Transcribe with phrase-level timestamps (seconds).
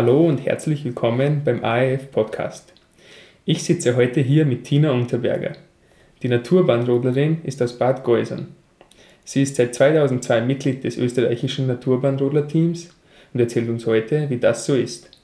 [0.00, 2.72] Hallo und herzlich willkommen beim AEF Podcast.
[3.44, 5.54] Ich sitze heute hier mit Tina Unterberger.
[6.22, 8.54] Die Naturbahnrodlerin ist aus Bad Geusern.
[9.24, 12.90] Sie ist seit 2002 Mitglied des österreichischen Naturbahnrodler-Teams
[13.34, 15.17] und erzählt uns heute, wie das so ist.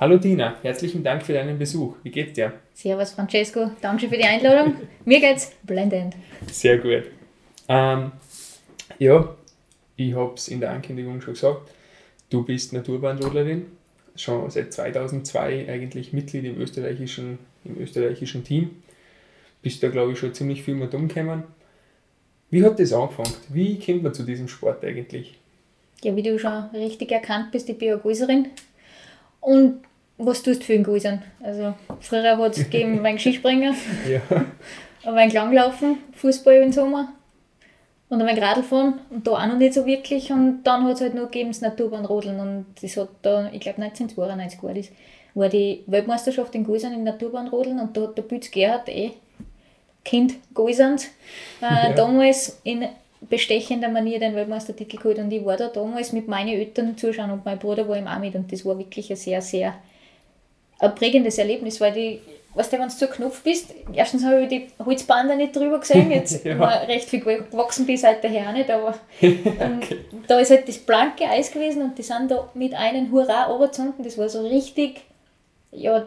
[0.00, 1.94] Hallo Dina, herzlichen Dank für deinen Besuch.
[2.02, 2.54] Wie geht's dir?
[2.72, 4.74] Servus Francesco, danke für die Einladung.
[5.04, 6.16] Mir geht's blendend.
[6.50, 7.02] Sehr gut.
[7.68, 8.10] Ähm,
[8.98, 9.36] ja,
[9.96, 11.70] ich habe es in der Ankündigung schon gesagt.
[12.30, 13.66] Du bist Naturbahnrodlerin,
[14.16, 18.82] schon seit 2002 eigentlich Mitglied im österreichischen, im österreichischen Team.
[19.60, 21.42] Bist da, glaube ich, schon ziemlich viel mit umgekommen.
[22.48, 23.34] Wie hat das angefangen?
[23.50, 25.38] Wie kommt man zu diesem Sport eigentlich?
[26.02, 28.46] Ja, wie du schon richtig erkannt bist, ich bin eine.
[29.42, 29.80] Und
[30.26, 31.22] was tust du für den Guisern?
[31.42, 33.74] Also, früher hat es gegeben, mein Skispringen,
[34.08, 34.20] Ja.
[35.12, 37.08] ein Langlaufen, Fußball im Sommer
[38.08, 40.30] und ein Radlfahren und da auch noch nicht so wirklich.
[40.32, 43.80] Und dann hat es halt noch gegeben das Naturbahnrodeln und das hat da, ich glaube
[43.82, 44.88] 1992 war das,
[45.34, 49.12] war die Weltmeisterschaft in Guisern im Naturbahnrodeln und da hat der Bütz Gerhard eh
[50.04, 51.04] Kind Guiserns
[51.62, 51.92] äh, Ja.
[51.92, 52.86] damals in
[53.28, 57.44] bestechender Manier den Weltmeistertitel geholt und ich war da damals mit meinen Eltern zuschauen und
[57.44, 59.74] mein Bruder war ihm auch mit und das war wirklich ein sehr, sehr
[60.80, 62.20] ein prägendes Erlebnis, weil die,
[62.54, 66.10] weißt du, wenn du zu Knopf bist, erstens habe ich die Holzbande nicht drüber gesehen,
[66.12, 66.58] jetzt Ja.
[66.58, 69.82] war recht viel gewachsen bis seither auch nicht, aber und
[70.28, 74.04] da ist halt das blanke Eis gewesen und die sind da mit einem Hurra runtergezogen,
[74.04, 75.02] das war so richtig,
[75.72, 76.06] ja,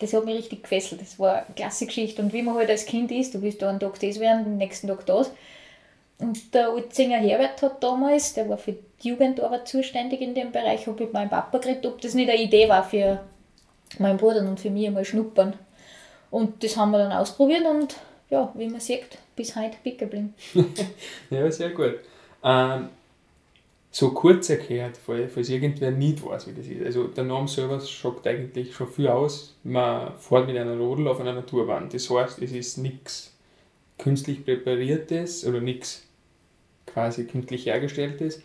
[0.00, 2.22] das hat mich richtig gefesselt, das war eine klasse Geschichte.
[2.22, 4.56] Und wie man halt als Kind ist, du willst da einen Tag das werden, den
[4.56, 5.32] nächsten Tag das.
[6.20, 10.86] Und der Utzinger Herbert hat damals, der war für die Jugendarbeit zuständig in dem Bereich,
[10.86, 13.20] habe ich mit meinem Papa geredet, ob das nicht eine Idee war für
[13.98, 15.54] meinen Bruder und für mich einmal schnuppern.
[16.30, 17.96] Und das haben wir dann ausprobiert und
[18.30, 20.34] ja, wie man sieht, bis heute picken geblieben.
[21.30, 21.94] Ja, sehr gut.
[22.44, 22.88] Ähm,
[23.90, 26.84] so kurz erklärt, falls irgendwer nicht weiß, wie das ist.
[26.84, 29.54] Also der Name selber sagt eigentlich schon viel aus.
[29.64, 31.88] Man fährt mit einer Rodel auf einer Naturbahn.
[31.88, 33.34] Das heißt, es ist nichts
[33.96, 36.04] künstlich präpariertes oder nichts
[36.86, 38.42] quasi künstlich hergestelltes.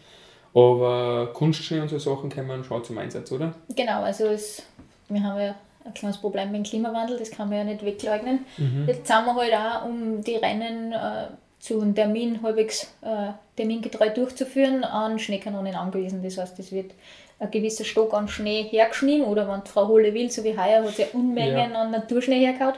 [0.56, 3.56] Aber Kunstschnee und so Sachen kommen schon zum Einsatz, oder?
[3.76, 4.64] Genau, also es,
[5.14, 8.46] wir haben ja ein kleines Problem mit dem Klimawandel, das kann man ja nicht wegleugnen.
[8.88, 11.28] Jetzt sind wir halt auch, um die Rennen äh,
[11.60, 16.24] zu einem Termin halbwegs äh, termingetreu durchzuführen, an Schneekanonen angewiesen.
[16.24, 16.92] Das heißt, es wird
[17.40, 20.96] ein gewisser Stock an Schnee hergeschnien oder wenn Frau Holle will, so wie heuer, hat
[20.96, 21.82] sie Unmengen Ja.
[21.82, 22.76] an Naturschnee hergehauen.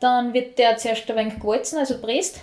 [0.00, 2.40] Dann wird der zuerst ein wenig gewalzen, also presst,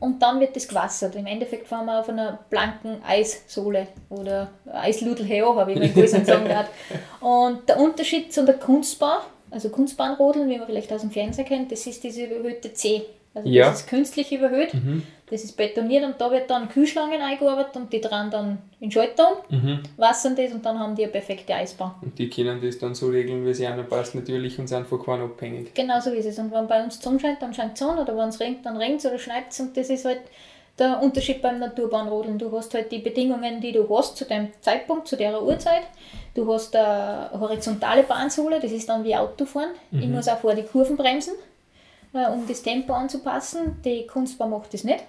[0.00, 1.14] und dann wird das gewassert.
[1.14, 6.68] Im Endeffekt fahren wir auf einer blanken Eissohle oder Eisludelheo, habe ich mal sagen darf.
[7.20, 9.20] Und der Unterschied zu der Kunstbahn,
[9.52, 13.02] also Kunstbahnrodeln, wie man vielleicht aus dem Fernsehen kennt, das ist diese überhöhte C.
[13.34, 13.70] Also Ja.
[13.70, 14.72] das ist künstlich überhöht,
[15.28, 19.42] das ist betoniert und da wird dann Kühlschlangen eingearbeitet und die dran dann in Schalter
[19.50, 21.94] um, wassern das und dann haben die eine perfekte Eisbahn.
[22.00, 25.24] Und die können das dann so regeln, wie sie passt natürlich und sind von keinem
[25.24, 25.74] abhängig.
[25.74, 26.38] Genau so ist es.
[26.38, 28.76] Und wenn bei uns die scheint, dann scheint die Sonne, oder wenn es regnet, dann
[28.76, 29.58] regnet es oder schneit es.
[29.58, 30.20] Und das ist halt
[30.78, 32.38] der Unterschied beim Naturbahnrodeln.
[32.38, 35.82] Du hast halt die Bedingungen, die du hast zu dem Zeitpunkt, zu der Uhrzeit.
[36.34, 39.70] Du hast eine horizontale Bahnsohle, das ist dann wie Autofahren.
[39.90, 41.34] Ich muss auch vor die Kurven bremsen,
[42.12, 43.80] äh, um das Tempo anzupassen.
[43.84, 45.02] Die Kunstbahn macht das nicht.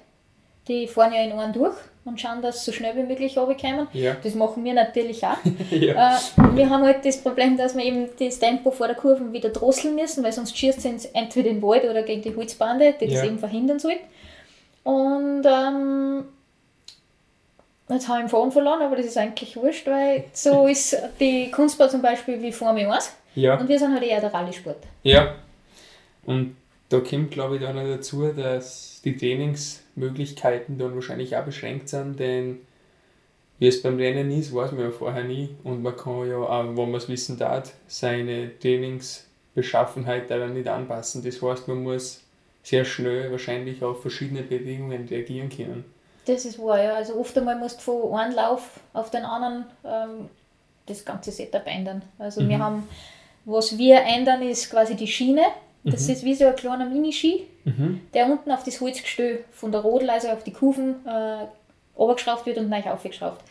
[0.68, 3.88] Die fahren ja in einen durch und schauen, dass sie so schnell wie möglich runterkommen.
[3.94, 4.16] Ja.
[4.22, 5.38] Das machen wir natürlich auch.
[5.72, 6.16] ja.
[6.18, 9.50] Äh, wir haben halt das Problem, dass wir eben das Tempo vor der Kurve wieder
[9.50, 13.06] drosseln müssen, weil sonst schießt es entweder in den Wald oder gegen die Holzbande, die
[13.06, 13.20] Ja.
[13.20, 13.96] das eben verhindern soll.
[14.84, 16.26] Und ähm,
[17.90, 21.52] jetzt habe ich den Faden verloren, aber das ist eigentlich wurscht, weil so ist die
[21.52, 23.56] Kunstbahn zum Beispiel wie Formel 1 ja.
[23.60, 24.78] und wir sind halt eher der Rallye-Sport.
[25.04, 25.36] Ja,
[26.26, 26.56] und
[26.90, 32.20] da kommt, glaube ich, dann noch dazu, dass die Trainingsmöglichkeiten dann wahrscheinlich auch beschränkt sind,
[32.20, 32.60] denn
[33.60, 36.64] wie es beim Rennen ist, weiß man ja vorher nie und man kann ja auch,
[36.64, 41.24] wenn man es wissen darf, seine Trainingsbeschaffenheit daran nicht anpassen.
[41.24, 42.24] Das heißt, man muss
[42.62, 45.86] sehr schnell wahrscheinlich auf verschiedene Bedingungen reagieren können.
[46.26, 46.96] Das ist wahr, ja.
[46.96, 50.30] Also oft einmal musst du von einem Lauf auf den anderen ähm,
[50.86, 52.02] das ganze Setup ändern.
[52.20, 52.88] Also wir haben,
[53.46, 55.44] was wir ändern, ist quasi die Schiene.
[55.92, 57.48] Das ist wie so ein kleiner Miniski,
[58.14, 61.48] der unten auf das Holzgestell von der Rodel, also auf die Kufen, äh,
[61.98, 63.42] runtergeschraubt wird und neu aufgeschraubt.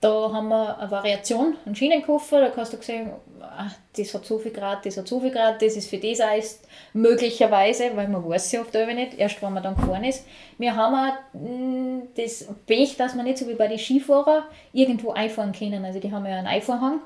[0.00, 3.10] Da haben wir eine Variation, einen Schienenkoffer, da kannst du sehen,
[3.40, 3.66] ah,
[3.96, 6.62] das hat so viel Grad, das hat so viel Grad, das ist für das Eis
[6.92, 10.24] möglicherweise, weil man weiß ja oft aber nicht, erst wenn man dann gefahren ist.
[10.56, 15.10] Wir haben auch mh, das Pech, dass man nicht so wie bei den Skifahrern irgendwo
[15.10, 15.84] einfahren können.
[15.84, 17.00] Also die haben ja einen Einfahrhang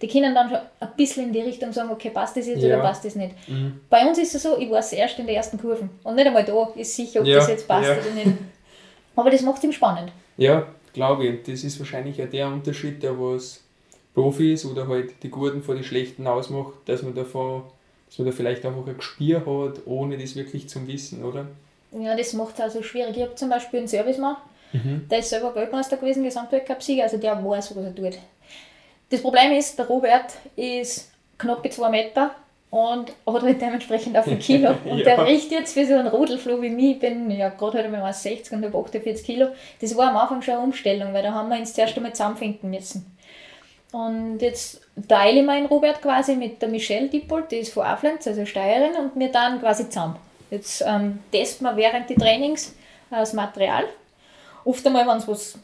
[0.00, 2.74] Die können dann schon ein bisschen in die Richtung sagen, okay, passt das jetzt ja.
[2.74, 3.34] oder passt das nicht.
[3.48, 3.80] Mhm.
[3.90, 5.90] Bei uns ist es so, ich weiß erst in der ersten Kurven.
[6.02, 7.38] Und nicht einmal da ist sicher, ob ja.
[7.38, 8.38] das jetzt passt oder nicht.
[9.16, 10.12] Aber das macht es ihm spannend.
[10.36, 11.42] Ja, glaube ich.
[11.42, 13.62] Das ist wahrscheinlich auch der Unterschied, der was
[14.14, 17.64] Profis oder halt die Guten vor die Schlechten ausmacht, dass man davon,
[18.06, 21.46] dass man da vielleicht einfach ein Gespür hat, ohne das wirklich zu wissen, oder?
[21.92, 23.16] Ja, das macht es auch so schwierig.
[23.16, 24.36] Ich habe zum Beispiel einen Servicemann,
[24.72, 25.06] mhm.
[25.10, 28.18] der ist selber Weltmeister gewesen, Gesamtweltcup-Sieger, also der weiß, was er tut.
[29.10, 32.34] Das Problem ist, der Robert ist knapp 2 Meter
[32.70, 34.70] und hat halt dementsprechend auf ein Kilo.
[34.84, 35.04] Und ja.
[35.04, 38.12] der riecht jetzt für so einen Rodelfloh wie mich, ich bin ja gerade heute mal
[38.12, 39.48] 60 und habe 48 Kilo.
[39.80, 42.70] Das war am Anfang schon eine Umstellung, weil da haben wir uns zuerst einmal zusammenfinden
[42.70, 43.16] müssen.
[43.92, 48.26] Und jetzt teile ich meinen Robert quasi mit der Michelle Dippold, die ist von Aflenz,
[48.26, 50.16] also Steirerin, und wir dann quasi zusammen.
[50.50, 52.70] Jetzt ähm, testen wir während des Trainings
[53.12, 53.84] äh, das Material.
[54.64, 55.58] Oft einmal, wenn es was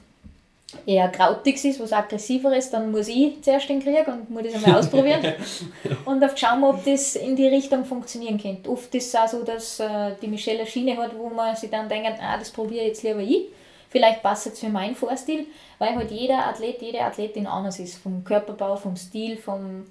[0.86, 4.54] eher krautiges ist, was aggressiver ist, dann muss ich zuerst den Krieg und muss das
[4.54, 5.34] einmal ausprobieren.
[6.04, 8.70] und oft schauen wir, ob das in die Richtung funktionieren könnte.
[8.70, 11.70] Oft ist es auch so, dass äh, die Michelle eine Schiene hat, wo man sich
[11.70, 13.48] dann denkt, ah, das probiere ich jetzt lieber ich.
[13.88, 15.46] Vielleicht passt es für meinen Vorstil,
[15.78, 17.98] weil halt jeder Athlet, jede Athletin anders ist.
[17.98, 19.86] Vom Körperbau, vom Stil, vom.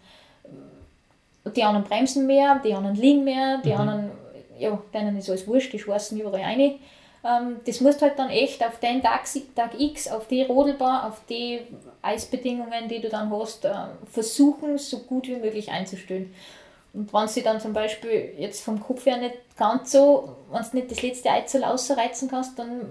[1.56, 3.76] Die anderen bremsen mehr, die anderen liegen mehr, die mhm.
[3.76, 4.12] anderen,
[4.58, 6.76] ja, denen ist alles wurscht, die schwarzen überall rein.
[7.24, 9.26] Ähm, das musst halt dann echt auf den Tag,
[9.56, 11.62] Tag X, auf die Rodelbahn, auf die
[12.02, 13.72] Eisbedingungen, die du dann hast, äh,
[14.10, 16.34] versuchen, so gut wie möglich einzustellen.
[16.94, 20.78] Und wenn sie dann zum Beispiel jetzt vom Kopf her nicht ganz so, wenn du
[20.78, 22.82] nicht das letzte Eizel ausreizen kannst, dann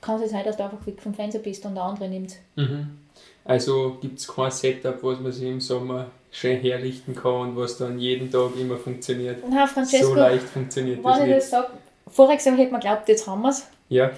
[0.00, 2.36] kann es sein, dass du einfach weg vom Fernseher bist und der andere nimmt.
[2.54, 2.98] Mhm.
[3.44, 7.78] Also gibt es kein Setup, was man sich im Sommer schön herrichten kann und was
[7.78, 9.42] dann jeden Tag immer funktioniert.
[9.48, 11.36] Na, Francesco, so leicht funktioniert das nicht.
[11.36, 11.70] Das sag,
[12.08, 13.68] voriges Jahr hätte man geglaubt, jetzt haben wir es.
[13.88, 14.10] Ja.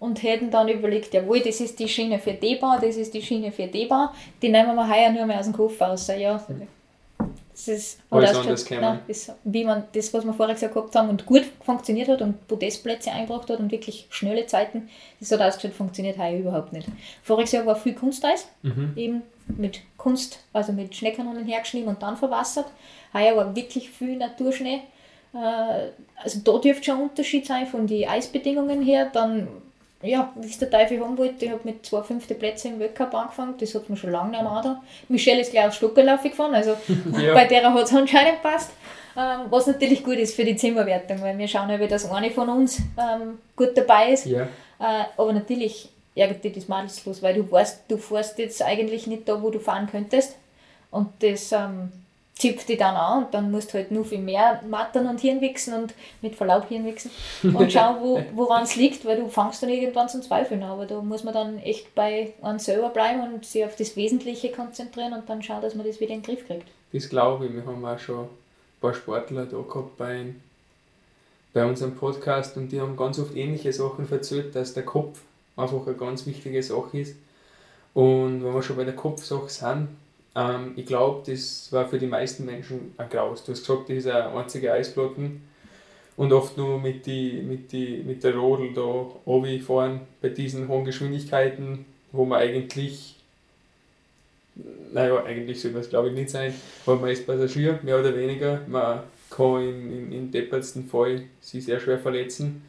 [0.00, 3.52] Und hätten dann überlegt, jawohl, das ist die Schiene für D-Bahn, das ist die Schiene
[3.52, 4.10] für D-Bahn,
[4.42, 6.08] die nehmen wir heuer nur mehr aus dem Kopf raus.
[6.08, 6.66] Ja, mhm.
[7.54, 11.24] Das ist, Alles anders nein, das, wie man das, was wir vorher gesagt haben, und
[11.24, 14.88] gut funktioniert hat und Podestplätze eingebracht hat und wirklich schnelle Zeiten,
[15.20, 16.88] das hat ausgeschaut, funktioniert heuer überhaupt nicht.
[17.22, 18.92] Voriges Jahr war viel Kunsteis, mhm.
[18.96, 22.66] eben mit Kunst, also mit Schneekanonen hergeschnitten und dann verwassert.
[23.12, 24.80] Heuer war wirklich viel Naturschnee.
[25.34, 25.90] Äh,
[26.22, 29.10] also da dürfte schon ein Unterschied sein von den Eisbedingungen her.
[29.12, 29.48] Dann
[30.04, 33.14] ja, wie es der Teufel haben wollte, ich habe mit zwei fünfte Plätze im Weltcup
[33.14, 36.76] angefangen, das hat mir schon lange nicht mehr Michelle ist gleich auf Stuckerlauf gefahren, also
[37.18, 37.32] ja.
[37.32, 38.70] bei der hat es anscheinend passt.
[39.16, 42.48] Ähm, was natürlich gut ist für die Zimmerwertung, weil wir schauen ja, dass eine von
[42.48, 44.26] uns ähm, gut dabei ist.
[44.26, 44.42] Ja.
[44.80, 49.28] Äh, aber natürlich ärgert dich das maßlos, weil du weißt, du fährst jetzt eigentlich nicht
[49.28, 50.36] da, wo du fahren könntest.
[50.90, 51.92] Und das ähm,
[52.36, 55.72] zipft die dann an und dann musst du halt nur viel mehr mattern und Hirnwichsen
[55.74, 57.10] und mit Verlaub Hirnwichsen
[57.42, 60.70] und schauen, wo, woran es liegt, weil du fangst dann irgendwann zum Zweifeln an.
[60.70, 64.50] Aber da muss man dann echt bei uns selber bleiben und sich auf das Wesentliche
[64.50, 66.66] konzentrieren und dann schauen, dass man das wieder in den Griff kriegt.
[66.92, 67.54] Das glaube ich.
[67.54, 68.28] Wir haben auch schon ein
[68.80, 70.34] paar Sportler da gehabt bei,
[71.52, 75.20] bei unserem Podcast und die haben ganz oft ähnliche Sachen erzählt, dass der Kopf
[75.56, 77.16] einfach eine ganz wichtige Sache ist.
[77.94, 79.88] Und wenn wir schon bei der Kopfsache sind,
[80.34, 83.44] ähm, ich glaube, das war für die meisten Menschen ein Graus.
[83.44, 85.42] Du hast gesagt, das ist eine einzige Eisplatten
[86.16, 89.06] und oft nur mit, die, mit, die, mit der Rodel da
[89.64, 93.16] fahren bei diesen hohen Geschwindigkeiten, wo man eigentlich,
[94.92, 96.54] naja, eigentlich soll das glaube ich nicht sein,
[96.84, 98.60] weil man ist Passagier, mehr oder weniger.
[98.68, 102.62] Man kann im, im, im deppertsten Fall sich sehr schwer verletzen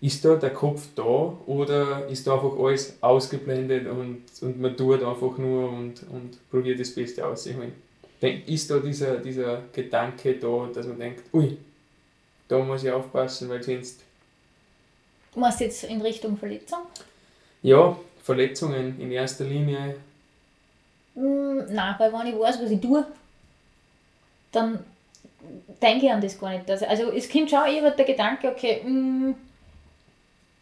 [0.00, 1.02] ist da der Kopf da
[1.46, 6.78] oder ist da einfach alles ausgeblendet und, und man tut einfach nur und, und probiert
[6.78, 7.72] das Beste auszuholen?
[8.20, 11.56] Ist da dieser, dieser Gedanke da, dass man denkt, ui,
[12.48, 14.00] da muss ich aufpassen, weil sonst.
[15.32, 16.80] Du meinst jetzt in Richtung Verletzung?
[17.62, 19.96] Ja, Verletzungen in erster Linie.
[21.14, 23.06] Mm, nein, weil wenn ich weiß, was ich tue,
[24.52, 24.78] dann
[25.82, 26.70] denke ich an das gar nicht.
[26.70, 29.34] Also, also es kommt schon immer der Gedanke, okay, mm,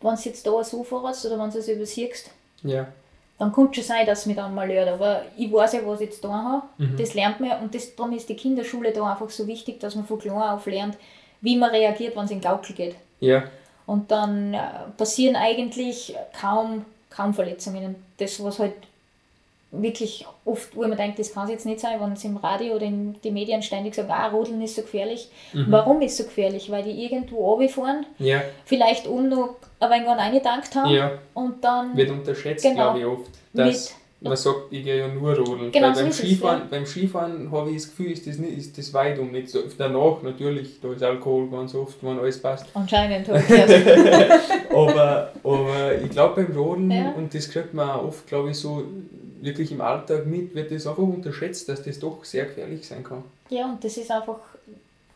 [0.05, 2.31] wenn du jetzt da so fährst oder wenn du es übersiehst,
[2.63, 2.87] ja.
[3.39, 4.91] dann kann es schon sein, dass es mich dann mal lernt.
[4.91, 6.63] Aber ich weiß ja, was ich jetzt da habe.
[6.79, 6.97] Mhm.
[6.97, 10.05] Das lernt man und das, darum ist die Kinderschule da einfach so wichtig, dass man
[10.05, 10.99] von klein auf lernt,
[11.41, 12.97] wie man reagiert, wenn es in Gaukel geht.
[13.21, 13.45] Ja.
[13.87, 14.59] Und dann äh,
[14.97, 17.97] passieren eigentlich kaum, kaum Verletzungen.
[18.19, 18.75] Das, was halt
[19.83, 22.75] wirklich oft, wo man denkt, das kann es jetzt nicht sein, wenn es im Radio
[22.77, 25.29] oder in den Medien ständig sagen, ah, Rodeln ist so gefährlich.
[25.53, 25.67] Mhm.
[25.71, 26.71] Warum ist es so gefährlich?
[26.71, 28.43] Weil die irgendwo runterfahren, ja.
[28.65, 31.13] vielleicht um noch ein wenig reingedankt haben ja.
[31.35, 31.97] und dann...
[31.97, 33.95] Wird unterschätzt, genau, glaube ich, oft, dass
[34.29, 35.71] man sagt, ich gehe ja nur rodeln.
[35.71, 36.71] Genau, Weil beim, so Skifahren, es, ja.
[36.71, 39.31] beim Skifahren habe ich das Gefühl, ist das, nicht, ist das weit um.
[39.31, 39.61] Nicht so.
[39.77, 42.67] Danach natürlich, da ist Alkohol ganz oft, wenn alles passt.
[42.75, 43.29] Anscheinend.
[44.71, 48.85] aber, aber ich glaube beim Rodeln, und das kriegt man auch oft, glaube ich, so
[49.45, 53.25] wirklich im Alltag mit, wird das einfach unterschätzt, dass das doch sehr gefährlich sein kann.
[53.51, 54.39] Ja, und das ist einfach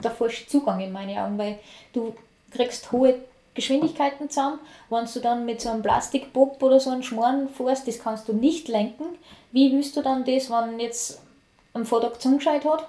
[0.03, 1.59] der falsche Zugang in meinen Augen, weil
[1.93, 2.15] du
[2.51, 3.17] kriegst hohe
[3.55, 4.61] Geschwindigkeiten zusammen.
[4.91, 8.33] Wenn du dann mit so einem Plastikbob oder so einem Schmoren fährst, das kannst du
[8.33, 9.05] nicht lenken.
[9.51, 11.21] Wie willst du dann das, wenn jetzt
[11.73, 12.89] am Vortag zugescheit hat,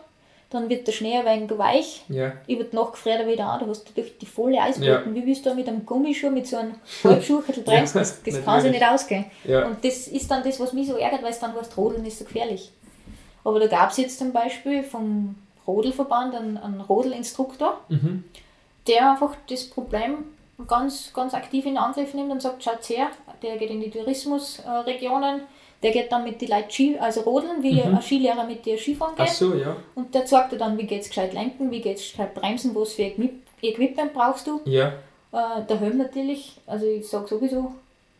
[0.51, 2.31] dann wird der Schnee ein wenig weich, Ja.
[2.47, 4.89] über die Nacht friert er wieder an, da hast du durch die volle Eisboden.
[4.89, 5.03] Ja.
[5.13, 7.67] Wie willst du mit einem Gummischuh, mit so einem Halbschuh bremsen?
[7.67, 9.25] Ja, das das kann sich nicht ausgehen.
[9.43, 9.65] Ja.
[9.67, 12.17] Und das ist dann das, was mich so ärgert, weil es dann heißt, Rodeln ist
[12.19, 12.71] so gefährlich.
[13.43, 15.35] Aber da gab es jetzt zum Beispiel vom
[15.67, 18.23] Rodelverband einen, einen Rodelinstruktor, Mhm.
[18.87, 20.25] der einfach das Problem
[20.67, 23.07] ganz, ganz aktiv in Angriff nimmt und sagt, schaut her,
[23.43, 25.41] der geht in die Tourismusregionen,
[25.81, 27.95] der geht dann mit den Leuten Ski, also rodeln, wie Mhm.
[27.95, 29.33] ein Skilehrer mit dir Skifahren Ach geht.
[29.33, 29.75] so, ja.
[29.95, 33.03] Und der zeigt dir dann, wie geht's gescheit lenken, wie geht's gescheit bremsen, was für
[33.03, 34.61] Equip Equipment brauchst du.
[34.65, 34.93] Ja,
[35.31, 37.71] Äh, der Helm natürlich, also ich sage sowieso,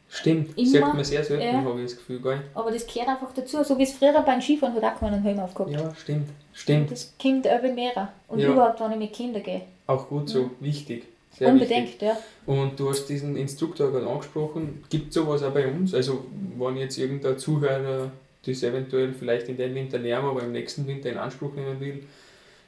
[0.10, 0.56] stimmt.
[0.58, 0.68] Immer.
[0.68, 1.64] Sagt man sehr selten, Ja.
[1.64, 2.42] habe ich das Gefühl, gell?
[2.54, 3.64] aber das gehört einfach dazu.
[3.64, 5.72] So wie es früher beim Skifahren hat auch keiner einen Helm aufgehabt.
[5.72, 6.30] Ja, stimmt.
[6.54, 6.92] Stimmt.
[6.92, 8.10] Das kommt über mehr.
[8.28, 8.50] Und Ja.
[8.50, 9.62] überhaupt, wenn ich mit Kindern gehe.
[9.88, 10.52] Auch gut so.
[10.60, 11.06] Wichtig.
[11.38, 11.70] Sehr wichtig.
[11.78, 12.18] Unbedingt, ja.
[12.46, 14.84] Und du hast diesen Instruktor gerade angesprochen.
[14.90, 15.94] Gibt es sowas auch bei uns?
[15.96, 16.26] Also,
[16.60, 18.12] wenn jetzt irgendein Zuhörer
[18.46, 22.04] das eventuell vielleicht in den Winter lernen, aber im nächsten Winter in Anspruch nehmen will,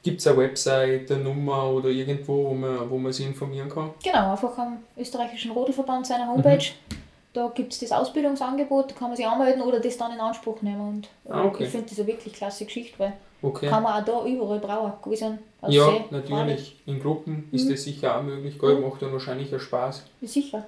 [0.02, 3.90] gibt es eine Website, eine Nummer oder irgendwo, wo man, wo man sich informieren kann?
[4.02, 6.58] Genau, einfach am österreichischen Rodelverband seiner Homepage.
[6.90, 6.96] Mhm.
[7.34, 10.60] Da gibt es das Ausbildungsangebot, da kann man sich anmelden oder das dann in Anspruch
[10.60, 10.80] nehmen.
[10.86, 11.64] Und äh, Ah, okay.
[11.64, 13.12] ich finde das eine wirklich klasse Geschichte, weil
[13.44, 13.66] Okay.
[13.68, 14.92] kann man auch da überall brauchen.
[15.02, 16.76] Gewesen, aus ja, natürlich.
[16.86, 17.70] In Gruppen ist Mhm.
[17.70, 18.58] das sicher auch möglich.
[18.58, 18.74] Gell?
[18.76, 18.82] Mhm.
[18.88, 20.04] Macht dann wahrscheinlich auch Spaß.
[20.20, 20.66] Sicher.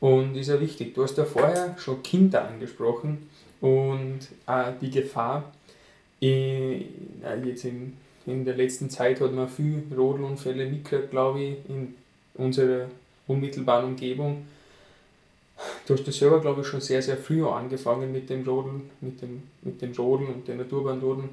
[0.00, 0.94] Und ist ja wichtig.
[0.94, 3.28] Du hast ja vorher schon Kinder angesprochen
[3.60, 5.52] und auch die Gefahr.
[6.18, 6.86] Ich, äh,
[7.44, 11.94] jetzt in, in der letzten Zeit hat man viel Rodelunfälle mitgekriegt, glaube ich, in
[12.34, 12.86] unserer
[13.26, 14.46] unmittelbaren Umgebung.
[15.86, 19.20] Du hast das selber, glaube ich, schon sehr, sehr früh angefangen mit dem Rodeln, mit
[19.20, 21.28] dem, mit dem Rodeln und den Naturbahnrodeln.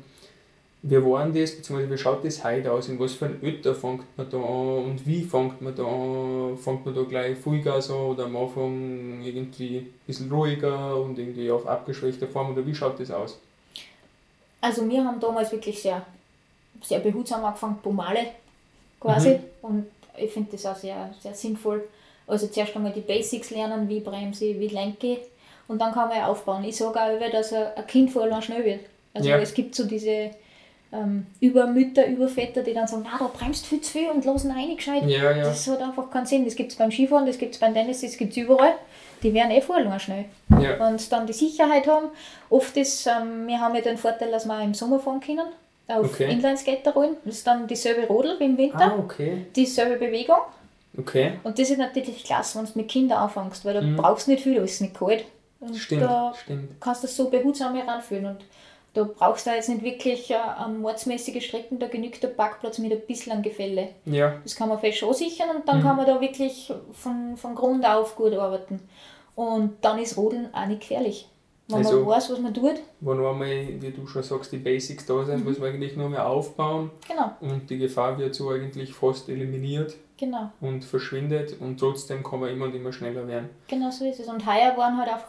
[0.84, 2.88] Wie war denn das, beziehungsweise wie schaut das heute aus?
[2.88, 6.58] In was für ein Ötter fängt man da an und wie fängt man da an?
[6.58, 11.50] Fängt man da gleich Vollgas an oder am Anfang irgendwie ein bisschen ruhiger und irgendwie
[11.50, 13.40] auf abgeschwächter Form oder wie schaut das aus?
[14.62, 16.06] Also wir haben damals wirklich sehr,
[16.84, 18.28] sehr behutsam angefangen, Pomale
[19.00, 19.30] quasi.
[19.32, 19.40] Mhm.
[19.62, 19.86] Und
[20.18, 21.84] ich finde das auch sehr, sehr sinnvoll.
[22.28, 25.20] Also zuerst einmal die Basics lernen, wie bremse ich, wie lenke ich.
[25.68, 26.64] Und dann kann man ja aufbauen.
[26.64, 28.82] Ich sage auch immer, dass ein ein Kind vor allem schnell wird.
[29.14, 29.38] Also Ja.
[29.38, 30.32] es gibt so diese
[30.94, 34.76] ähm, Übermütter, Überväter, die dann sagen, na, da bremst viel zu viel und losen rein
[34.76, 35.04] gescheit.
[35.06, 35.44] Ja, ja.
[35.44, 36.46] Das hat einfach keinen Sinn.
[36.46, 38.74] Das gibt es beim Skifahren, das gibt es beim Tennis, das gibt es überall.
[39.24, 40.26] Die werden eh vorher schnell.
[40.62, 40.98] ja.
[40.98, 42.08] Sie dann die Sicherheit haben,
[42.50, 45.48] oft ist, ähm, wir haben ja den Vorteil, dass wir auch im Sommer fahren können,
[45.88, 46.32] auf Okay.
[46.32, 47.16] Inlineskaterrollen.
[47.26, 49.46] Das ist dann dieselbe Rodel wie im Winter, Ah, okay.
[49.56, 50.38] dieselbe Bewegung.
[51.00, 51.34] Okay.
[51.44, 53.96] Und das ist natürlich klasse, wenn du mit Kindern anfängst, weil da Mhm.
[53.98, 55.26] brauchst du nicht viel, da ist es nicht kalt.
[55.60, 56.80] Und Stimmt, da stimmt.
[56.80, 58.26] kannst du das so behutsam heranführen.
[58.28, 58.46] Und
[58.98, 60.38] da brauchst du jetzt nicht wirklich äh,
[60.68, 63.90] mordsmäßige Strecken, da genügt der Parkplatz mit ein bisschen Gefälle.
[64.06, 65.84] Ja, Das kann man fest ansichern und dann Mhm.
[65.84, 68.80] kann man da wirklich von, von Grund auf gut arbeiten.
[69.36, 71.30] Und dann ist Rodeln auch nicht gefährlich.
[71.70, 73.48] Wenn Also- man weiß, was man tut, wenn einmal,
[73.82, 75.44] wie du schon sagst, die Basics da sind, Mhm.
[75.46, 79.94] muss man eigentlich nur mehr aufbauen genau, und die Gefahr wird so eigentlich fast eliminiert
[80.18, 83.50] genau, und verschwindet und trotzdem kann man immer und immer schneller werden.
[83.68, 84.28] genau so ist es.
[84.28, 85.28] Und heuer waren halt einfach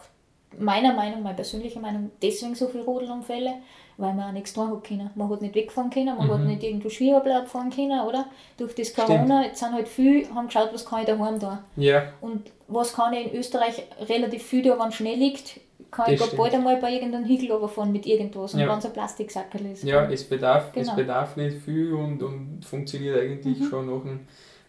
[0.57, 3.53] meiner Meinung, meine persönliche Meinung, deswegen so viele Rodelunfälle,
[3.97, 5.09] weil man auch nichts tun hat können.
[5.15, 6.47] Man hat nicht wegfahren können, man hat Mhm.
[6.47, 8.25] nicht irgendwo Schwieberblatt fahren können, oder?
[8.57, 11.59] Durch das Corona, jetzt sind halt viele, haben geschaut, was kann ich daheim tun.
[11.75, 15.59] Ja, Und was kann ich in Österreich relativ viel da, wenn Schnee liegt,
[15.91, 16.37] kann Das ich stimmt.
[16.41, 18.53] bald einmal bei irgendeinem Hügel runterfahren mit irgendwas.
[18.53, 18.69] Und Ja.
[18.69, 19.83] wenn es ein Plastiksackerl ist.
[19.83, 20.95] ja es, bedarf, es Genau.
[20.95, 23.63] bedarf nicht viel und, und funktioniert eigentlich Mhm.
[23.69, 24.19] schon nach dem,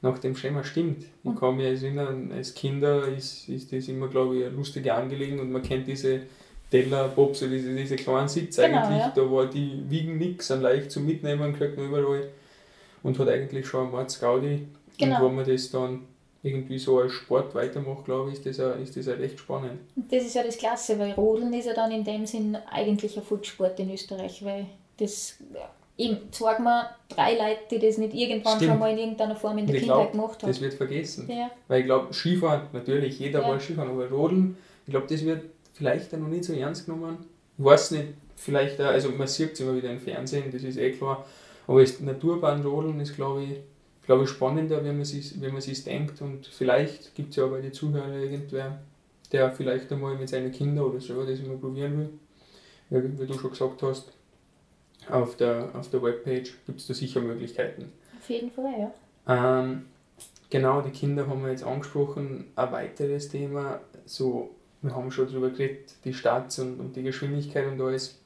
[0.03, 0.65] nach dem Schema.
[0.65, 1.03] Stimmt.
[1.03, 4.95] Ich Und- kann mich erinnern, als Kinder ist, ist das immer, glaube ich, eine lustige
[4.95, 6.21] Angelegenheit und man kennt diese
[6.71, 9.13] Teller, also diese, diese kleinen Sitze Genau, eigentlich, ja.
[9.15, 12.29] da war die wiegen nichts, sind leicht zum Mitnehmen, kriegt man überall
[13.03, 14.67] und hat eigentlich schon eine Mordsgaudi.
[14.97, 15.17] Genau.
[15.17, 16.03] Und wenn man das dann
[16.43, 19.81] irgendwie so als Sport weitermacht, glaube ich, ist das, auch, ist das auch recht spannend.
[19.97, 23.17] Und das ist ja das Klasse, weil Rodeln ist ja dann in dem Sinn eigentlich
[23.17, 24.67] ein Volkssport in Österreich, weil
[24.97, 25.37] das
[26.01, 28.71] eben sagen wir drei Leute, die das nicht irgendwann Stimmt.
[28.71, 30.51] schon mal in irgendeiner Form in der Ich Kindheit glaub, gemacht haben.
[30.51, 31.29] Das wird vergessen.
[31.31, 33.53] Ja, Weil ich glaube, Skifahren, natürlich, jeder Ja.
[33.53, 35.43] will Skifahren, aber Rodeln, ich glaube, das wird
[35.73, 37.19] vielleicht auch noch nicht so ernst genommen.
[37.59, 40.79] Ich weiß nicht, vielleicht auch, also man sieht es immer wieder im Fernsehen, das ist
[40.79, 41.27] eh klar,
[41.67, 43.59] aber das Naturbahnrodeln ist, glaube ich,
[44.07, 47.45] glaube ich, spannender, wenn man sich wenn man sich denkt und vielleicht gibt es ja
[47.45, 48.79] auch bei den Zuhörern irgendwer,
[49.31, 52.11] der vielleicht einmal mit seinen Kindern oder selber das mal probieren will.
[52.91, 54.11] Ja, wie du schon gesagt hast,
[55.11, 57.93] auf der, auf der Webpage gibt es da sicher Möglichkeiten.
[58.19, 59.61] auf jeden Fall, ja.
[59.61, 59.87] Ähm,
[60.49, 62.47] genau, die Kinder haben wir jetzt angesprochen.
[62.57, 64.51] Ein weiteres Thema, so
[64.83, 68.19] wir haben schon darüber geredet, die Starts und, und die Geschwindigkeit und alles.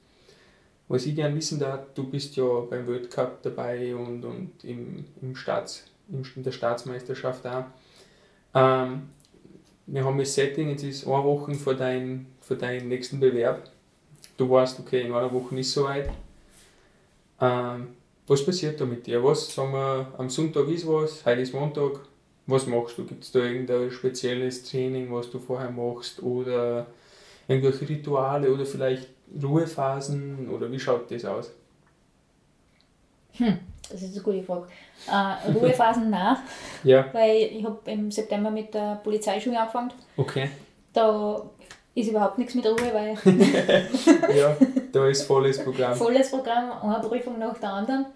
[0.86, 5.04] Was ich gerne wissen darf, du bist ja beim World Cup dabei und, und im,
[5.20, 7.64] im Staats, in der Staatsmeisterschaft auch.
[8.54, 9.08] Ähm,
[9.86, 13.70] wir haben das Setting, jetzt ist eine Woche vor, dein, vor deinem nächsten Bewerb.
[14.36, 16.10] Du weißt, okay, in einer Woche ist es soweit.
[17.44, 17.88] Ähm,
[18.26, 19.22] was passiert da mit dir?
[19.22, 22.00] Was, sagen wir, am Sonntag ist was, heute ist Montag,
[22.46, 23.04] was machst du?
[23.04, 26.86] Gibt es da irgendein spezielles Training, was du vorher machst oder
[27.46, 29.08] irgendwelche Rituale oder vielleicht
[29.42, 31.50] Ruhephasen oder wie schaut das aus?
[33.32, 33.58] Hm,
[33.90, 34.68] das ist eine gute Frage.
[35.06, 36.36] Äh, Ruhephasen nein,
[36.82, 37.12] ja.
[37.12, 39.92] weil ich habe im September mit der Polizeischule angefangen.
[40.16, 40.48] Okay.
[40.94, 41.42] Da
[41.94, 43.16] ist überhaupt nichts mit Ruhe, weil.
[44.36, 44.56] ja,
[44.92, 45.94] da ist volles Programm.
[45.94, 48.06] Volles Programm, eine Prüfung nach der anderen.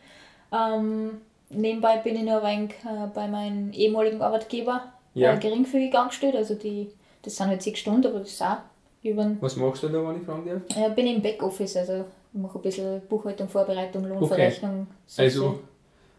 [0.52, 1.10] Ähm,
[1.50, 5.34] nebenbei bin ich noch ein wenig äh, bei meinem ehemaligen Arbeitgeber Ja.
[5.34, 6.34] äh, geringfügig angestellt.
[6.36, 6.88] Also die,
[7.22, 8.56] das sind halt sechs Stunden, aber das ist auch
[9.02, 10.76] über Was machst du da, wenn ich fragen darf?
[10.76, 12.04] äh, bin im Backoffice, also
[12.34, 14.86] ich mache ein bisschen Buchhaltung, Vorbereitung, Lohnverrechnung.
[15.06, 15.58] so Also,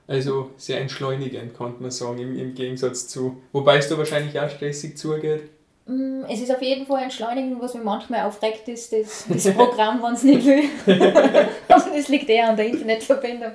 [0.07, 3.37] also sehr entschleunigend, kann man sagen, im, im Gegensatz zu.
[3.51, 5.43] Wobei es da wahrscheinlich auch stressig zugeht.
[5.89, 10.01] Mm, Es ist auf jeden Fall entschleunigend, was mich manchmal aufregt, ist das, das Programm,
[10.03, 10.69] wenn es nicht will.
[11.67, 13.51] Aber das liegt eher an der Internetverbindung.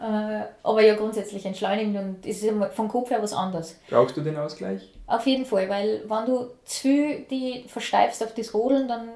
[0.00, 3.76] Äh, Aber ja, grundsätzlich entschleunigend und es ist vom Kopf her was anderes.
[3.88, 4.92] Brauchst du den Ausgleich?
[5.06, 9.08] Auf jeden Fall, weil wenn du zu viel die versteifst auf das Rodeln, dann,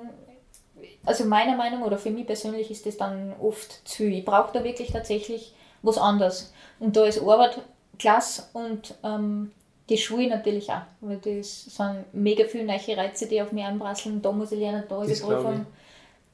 [1.04, 4.04] also meiner Meinung oder für mich persönlich ist das dann oft zu.
[4.04, 6.52] Ich brauche da wirklich tatsächlich was anderes.
[6.78, 7.58] Und da ist Arbeit
[7.98, 9.52] klasse und ähm,
[9.90, 14.22] die Schule natürlich auch, weil das sind mega viele neue Reize, die auf mich einprasseln.
[14.22, 15.66] Da muss ich lernen, da ist Prüfung.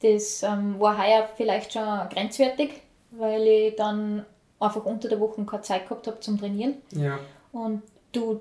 [0.01, 2.69] Das ähm, war heuer vielleicht schon grenzwertig,
[3.11, 4.25] weil ich dann
[4.59, 6.75] einfach unter der Woche keine Zeit gehabt habe zum Trainieren.
[6.91, 7.19] Ja.
[7.51, 8.39] Und du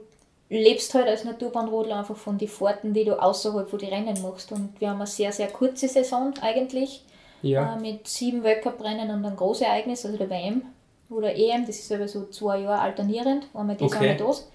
[0.50, 4.52] lebst halt als Naturbahnrodler einfach von den Fahrten, die du außerhalb von den Rennen machst.
[4.52, 7.02] Und wir haben eine sehr, sehr kurze Saison eigentlich.
[7.42, 7.74] Ja.
[7.74, 10.62] Äh, mit sieben Weltcuprennen und einem Großereignis, also der WM
[11.08, 14.10] oder EM, das ist aber so zwei Jahre alternierend, einmal das, Okay.
[14.10, 14.48] einmal das.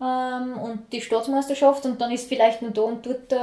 [0.00, 3.36] Ähm, und die Staatsmeisterschaft und dann ist vielleicht noch da und dort äh,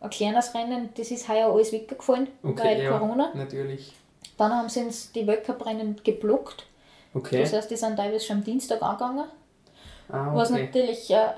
[0.00, 2.96] ein kleines Rennen, das ist heuer alles weggefallen, Okay, weil ja.
[2.98, 3.30] Corona.
[3.34, 3.92] Natürlich.
[4.38, 6.64] Dann haben sie uns die Weltcuprennen geblockt,
[7.12, 7.40] Okay.
[7.42, 9.24] das heißt, die sind teilweise schon am Dienstag angegangen.
[10.08, 10.64] Ah, Was okay.
[10.66, 11.34] natürlich eine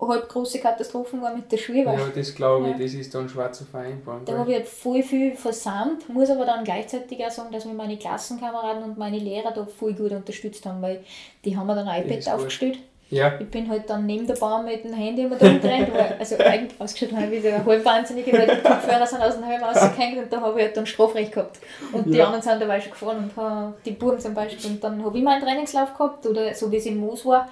[0.00, 2.82] halb große Katastrophe war mit der Schule, Ja, das glaube ich, Ja.
[2.84, 4.24] das ist dann schwer zu vereinbaren.
[4.24, 7.74] da habe ich halt voll viel versammelt, muss aber dann gleichzeitig auch sagen, dass mir
[7.74, 11.04] meine Klassenkameraden und meine Lehrer da voll gut unterstützt haben, weil
[11.44, 12.78] die haben mir dann ein iPad gut.
[13.10, 16.36] Ja, Ich bin halt dann neben der Bahn mit dem Handy immer da weil, also
[16.38, 20.18] eigentlich ausgeschaut habe ich wie eine halbwahnsinnige, weil die Kopfhörer sind aus dem Helm rausgehängt
[20.18, 21.58] und da habe ich halt dann Strafrecht gehabt.
[21.92, 22.26] Und die Ja.
[22.26, 25.42] anderen sind dabei schon gefahren und die Buben zum Beispiel, und dann habe ich meinen
[25.42, 27.48] Trainingslauf gehabt oder so wie es im Moos war,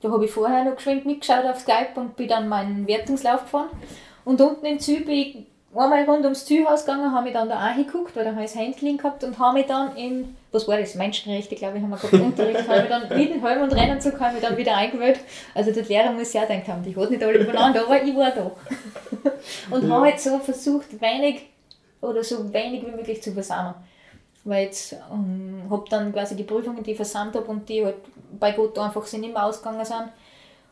[0.00, 3.68] da habe ich vorher noch geschwind mitgeschaut auf Skype und bin dann meinen Wertungslauf gefahren.
[4.24, 5.46] Und unten bin ich
[5.82, 8.60] einmal rund ums Zielhaus gegangen, habe mich dann da angeguckt, weil da habe ich das
[8.60, 11.96] Handling gehabt und habe mich dann in, was war das, Menschenrechte, glaube ich, haben wir
[11.96, 15.20] gehabt, Unterricht, habe mich dann mit dem Helm und Rennanzug habe mich dann wieder eingewählt.
[15.54, 18.14] Also der Lehrer muss ja auch gedacht haben, die hat nicht alle übereinander, aber ich
[18.14, 18.50] war da.
[19.70, 21.46] Und habe halt so versucht, wenig
[22.00, 23.74] oder so wenig wie möglich zu versammeln.
[24.44, 27.96] Weil jetzt ähm, habe dann quasi die Prüfungen, die ich versammelt habe und die halt
[28.38, 30.08] bei Gott einfach sind nicht mehr ausgegangen sind,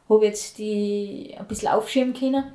[0.08, 2.52] habe jetzt die ein bisschen aufschieben können.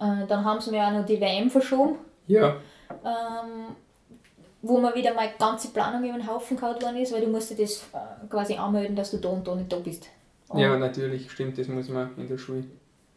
[0.00, 2.56] Äh, dann haben sie mir auch noch die WM verschoben, ja,
[3.04, 3.76] ähm,
[4.60, 7.50] wo mir wieder meine ganze Planung über den Haufen gehauen worden ist, weil du musst
[7.50, 10.08] dir das äh, quasi anmelden, dass du da und da nicht da bist.
[10.48, 12.64] Und, ja, natürlich, stimmt, das muss man in der Schule.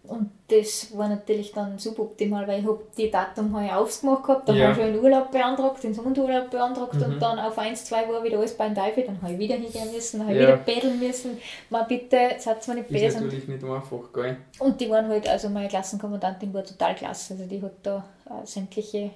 [0.03, 4.55] Und das war natürlich dann suboptimal, weil ich habe die Datum heuer aufgemacht gehabt, dann
[4.57, 4.63] Ja.
[4.63, 7.03] habe ich schon einen Urlaub beantragt, den Sommerurlaub beantragt Mhm.
[7.03, 9.91] und dann auf 1, 2 war wieder alles beim Teufel, dann habe ich wieder hingehen
[9.93, 10.47] müssen, dann habe ich Ja.
[10.49, 11.37] wieder betteln müssen,
[11.69, 13.17] mal bitte, seid mir nicht Ist böse.
[13.17, 14.37] Und, natürlich nicht einfach, gell?
[14.59, 18.45] und die waren halt, also meine Klassenkommandantin war total klasse, also die hat da äh,
[18.45, 19.11] sämtliche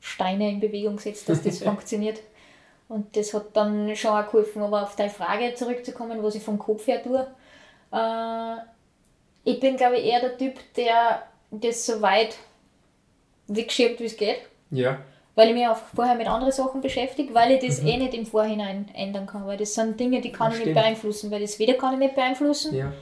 [0.00, 2.18] Steine in Bewegung gesetzt, dass das funktioniert.
[2.88, 6.58] Und das hat dann schon auch geholfen, aber auf deine Frage zurückzukommen, was ich vom
[6.58, 7.26] Kopf her tue.
[7.92, 8.56] Äh,
[9.44, 12.36] ich bin, glaube ich, eher der Typ, der das so weit
[13.48, 14.38] wegschiebt, wie es geht.
[14.70, 14.98] Ja,
[15.34, 17.88] Weil ich mich auch vorher mit anderen Sachen beschäftige, weil ich das Mhm.
[17.88, 19.46] eh nicht im Vorhinein ändern kann.
[19.46, 20.84] Weil das sind Dinge, die kann Das ich nicht stimmt.
[20.86, 21.30] beeinflussen.
[21.30, 22.74] Weil das Wetter kann ich nicht beeinflussen.
[22.76, 22.92] ja,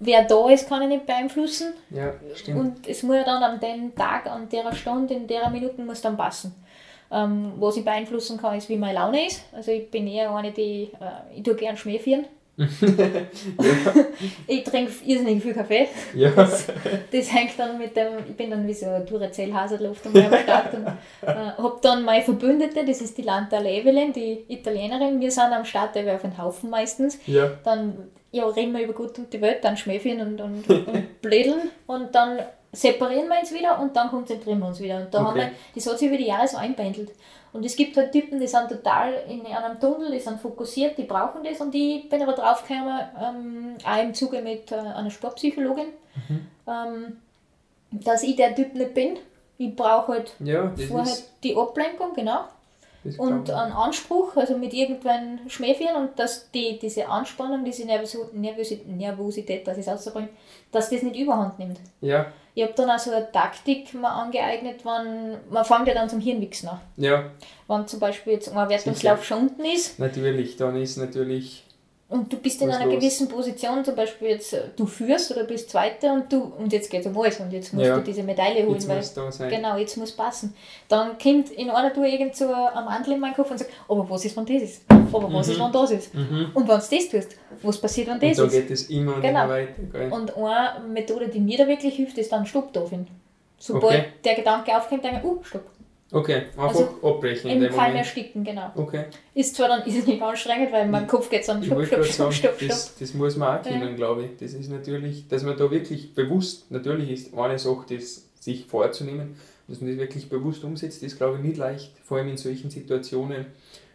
[0.00, 1.74] Wer da ist, kann ich nicht beeinflussen.
[1.90, 2.58] ja, stimmt.
[2.58, 6.00] Und es muss ja dann an dem Tag, an der Stunde, in der Minuten muss
[6.00, 6.54] dann passen.
[7.12, 9.42] Ähm, was ich beeinflussen kann, ist, wie meine Laune ist.
[9.52, 12.24] Also ich bin eher eine, die, äh, ich tue gern Schmäh führen.
[14.46, 15.88] ich trinke irrsinnig viel Kaffee.
[16.14, 20.74] ja, Das hängt dann mit dem, ich bin dann wie so ein einmal am Start
[20.74, 25.20] und äh, habe dann meine Verbündete, das ist die Lanta Levelin, die Italienerin.
[25.20, 27.18] Wir sind am Start, wir auf den Haufen meistens.
[27.26, 31.20] ja, Dann ja, reden wir über Gott und die Welt, dann schmäfeln und, und, und
[31.22, 32.40] blödeln und dann
[32.72, 34.98] separieren wir uns wieder und dann konzentrieren wir uns wieder.
[34.98, 35.28] Und da okay.
[35.28, 37.10] haben wir, das hat sich über die Jahre so einpendelt.
[37.54, 41.04] Und es gibt halt Typen, die sind total in einem Tunnel, die sind fokussiert, die
[41.04, 41.60] brauchen das.
[41.60, 45.86] Und ich bin aber draufgekommen, ähm, auch im Zuge mit äh, einer Sportpsychologin,
[46.28, 46.46] mhm.
[46.66, 47.16] ähm,
[47.92, 49.18] dass ich der Typ nicht bin.
[49.56, 52.44] Ich brauche halt ja, vorher die Ablenkung, genau
[53.18, 59.66] und einen Anspruch, also mit irgendwann Schmähführen und dass die, diese Anspannung, diese Nervosität, Nervosität
[59.66, 60.30] dass ich auszubringen,
[60.74, 61.80] dass das nicht überhand nimmt.
[62.00, 62.26] Ja.
[62.56, 66.20] Ich habe dann auch so eine Taktik mal angeeignet, wenn man fängt ja dann zum
[66.20, 66.80] Hirnwichsen an.
[66.96, 67.24] Ja.
[67.66, 69.98] Wenn zum Beispiel jetzt ein Wertungslauf schon unten ist.
[69.98, 71.63] Natürlich, dann ist natürlich
[72.14, 72.94] und du bist in einer los.
[72.94, 76.88] gewissen Position, zum Beispiel jetzt äh, du führst oder bist Zweiter und du und jetzt
[76.88, 77.96] geht es um alles und jetzt musst ja.
[77.96, 79.50] du diese Medaille holen, jetzt weil da sein.
[79.50, 80.54] genau, jetzt muss passen.
[80.88, 84.08] Dann kommt in einer Tour irgend so ein Mandel in meinen Kopf und sagt, aber
[84.08, 84.82] was ist, wenn das ist?
[84.88, 85.52] Aber was mhm.
[85.54, 86.14] ist, wenn das ist?
[86.14, 86.50] Mhm.
[86.54, 88.52] Und wenn du das tust, was passiert, wenn das und da ist?
[88.52, 89.44] geht es immer, genau.
[89.44, 89.82] immer weiter.
[89.92, 90.12] Gell?
[90.12, 93.08] Und eine Methode, die mir da wirklich hilft, ist dann Stopp finden.
[93.58, 94.04] Sobald okay.
[94.24, 95.62] der Gedanke aufkommt, denke ich, uh, Stopp.
[96.14, 97.50] Okay, einfach also abbrechen.
[97.50, 98.70] Im Keim ersticken, genau.
[98.76, 99.06] Okay.
[99.34, 102.32] Ist zwar dann ist es nicht anstrengend, weil mein Kopf geht dann stopp, stopp, stopp,
[102.32, 102.58] stopp.
[102.60, 103.94] Das, das muss man auch können, ja.
[103.96, 104.30] glaube ich.
[104.38, 109.34] Das ist natürlich, dass man da wirklich bewusst, natürlich ist eine Sache, das sich vorzunehmen,
[109.66, 112.70] dass man das wirklich bewusst umsetzt, ist glaube ich nicht leicht, vor allem in solchen
[112.70, 113.46] Situationen,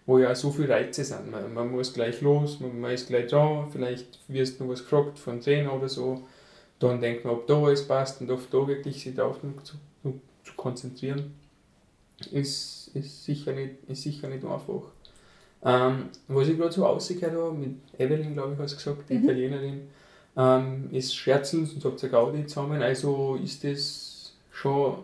[0.05, 1.31] wo ja so viele Reize sind.
[1.31, 4.79] Man, man muss gleich los, man, man ist gleich da, vielleicht wirst du noch was
[4.79, 6.27] gefragt von Trainer oder so,
[6.79, 9.75] dann denkt man, ob da alles passt und auf da wirklich sich darauf zu,
[10.43, 11.38] zu konzentrieren
[12.27, 14.83] ist, ist, sicher, nicht, ist sicher nicht einfach.
[15.63, 19.15] Ähm, was ich gerade so rausgehört habe, mit Evelyn, glaube ich, hast du gesagt, die
[19.15, 19.23] mhm.
[19.23, 19.81] Italienerin,
[20.37, 22.81] ähm, ist Scherzeln, sonst habt ihr Gaudi zusammen.
[22.81, 24.99] Also ist das schon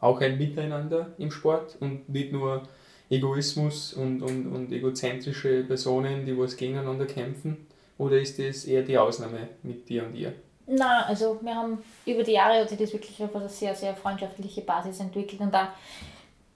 [0.00, 2.62] auch ein Miteinander im Sport und nicht nur
[3.08, 7.66] Egoismus und, und, und egozentrische Personen, die was gegeneinander kämpfen?
[7.96, 10.34] Oder ist das eher die Ausnahme mit dir und ihr?
[10.66, 13.94] Nein, also wir haben über die Jahre hat sich das wirklich auf eine sehr, sehr
[13.94, 15.74] freundschaftliche Basis entwickelt und da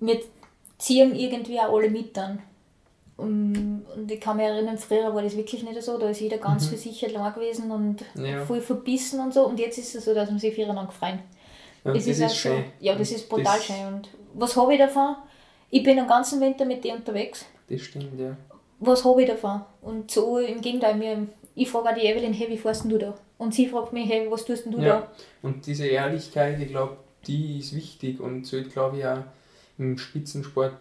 [0.00, 0.20] wir
[0.78, 2.40] ziehen irgendwie auch alle mit dann.
[3.16, 6.66] Und ich kann mich erinnern, früher war das wirklich nicht so, da ist jeder ganz
[6.66, 6.70] mhm.
[6.70, 8.44] für sich allein gewesen und ja.
[8.44, 9.44] voll verbissen und so.
[9.44, 11.18] Und jetzt ist es so, dass man sich füreinander freuen.
[11.84, 12.64] Ja, das, das ist, ist schön.
[12.78, 13.86] ja, das ist brutal das schön.
[13.86, 15.16] Und was habe ich davon?
[15.70, 17.44] Ich bin den ganzen Winter mit dir unterwegs.
[17.68, 18.36] Das stimmt, ja.
[18.78, 19.62] Was habe ich davon?
[19.82, 23.14] Und so im Gegenteil, mir, ich frage auch die Evelyn, hey, wie fährst du da?
[23.36, 25.00] Und sie fragt mich, hey, was tust du ja.
[25.00, 25.12] da?
[25.42, 29.24] Und diese Ehrlichkeit, ich glaube, die ist wichtig und sollte, glaube ich, auch
[29.78, 30.74] im Spitzensport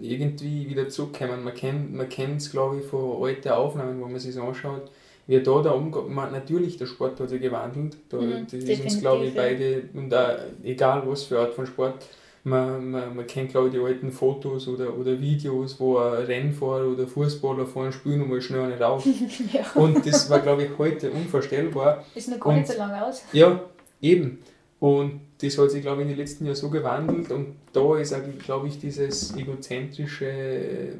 [0.00, 1.44] irgendwie wieder zurückkommen.
[1.44, 4.90] Man kennt man es, glaube ich, von alten Aufnahmen, wo man sich anschaut,
[5.26, 9.00] wie da der Umgang, natürlich, der Sport hat sich gewandelt, da, mhm, das ist uns,
[9.00, 12.04] glaube ich, beide, und auch, egal was für Art von Sport,
[12.44, 16.88] man, man, man kennt, glaube ich, die alten Fotos oder, oder Videos, wo ein Rennfahrer
[16.88, 19.06] oder Fußballer vorne spielen und mal schnell nicht rauf.
[19.52, 19.64] ja.
[19.74, 22.04] Und das war, glaube ich, heute unvorstellbar.
[22.16, 23.22] Ist noch gar nicht so lange aus.
[23.32, 23.60] Ja,
[24.00, 24.38] eben.
[24.82, 28.16] Und das hat sich, glaube ich, in den letzten Jahren so gewandelt und da ist,
[28.40, 30.96] glaube ich, dieses egozentrische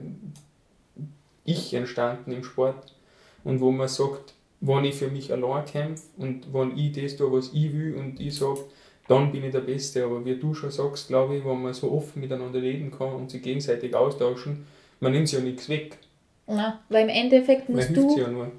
[1.44, 2.94] Ich entstanden im Sport
[3.42, 7.32] und wo man sagt, wenn ich für mich allein kämpfe und wenn ich das tue,
[7.32, 8.60] was ich will und ich sage,
[9.08, 10.04] dann bin ich der Beste.
[10.04, 13.32] Aber wie du schon sagst, glaube ich, wenn man so offen miteinander reden kann und
[13.32, 14.64] sich gegenseitig austauschen,
[15.00, 15.98] man nimmt sich ja nichts weg.
[16.46, 18.52] Nein, weil im Endeffekt musst du, ja nur.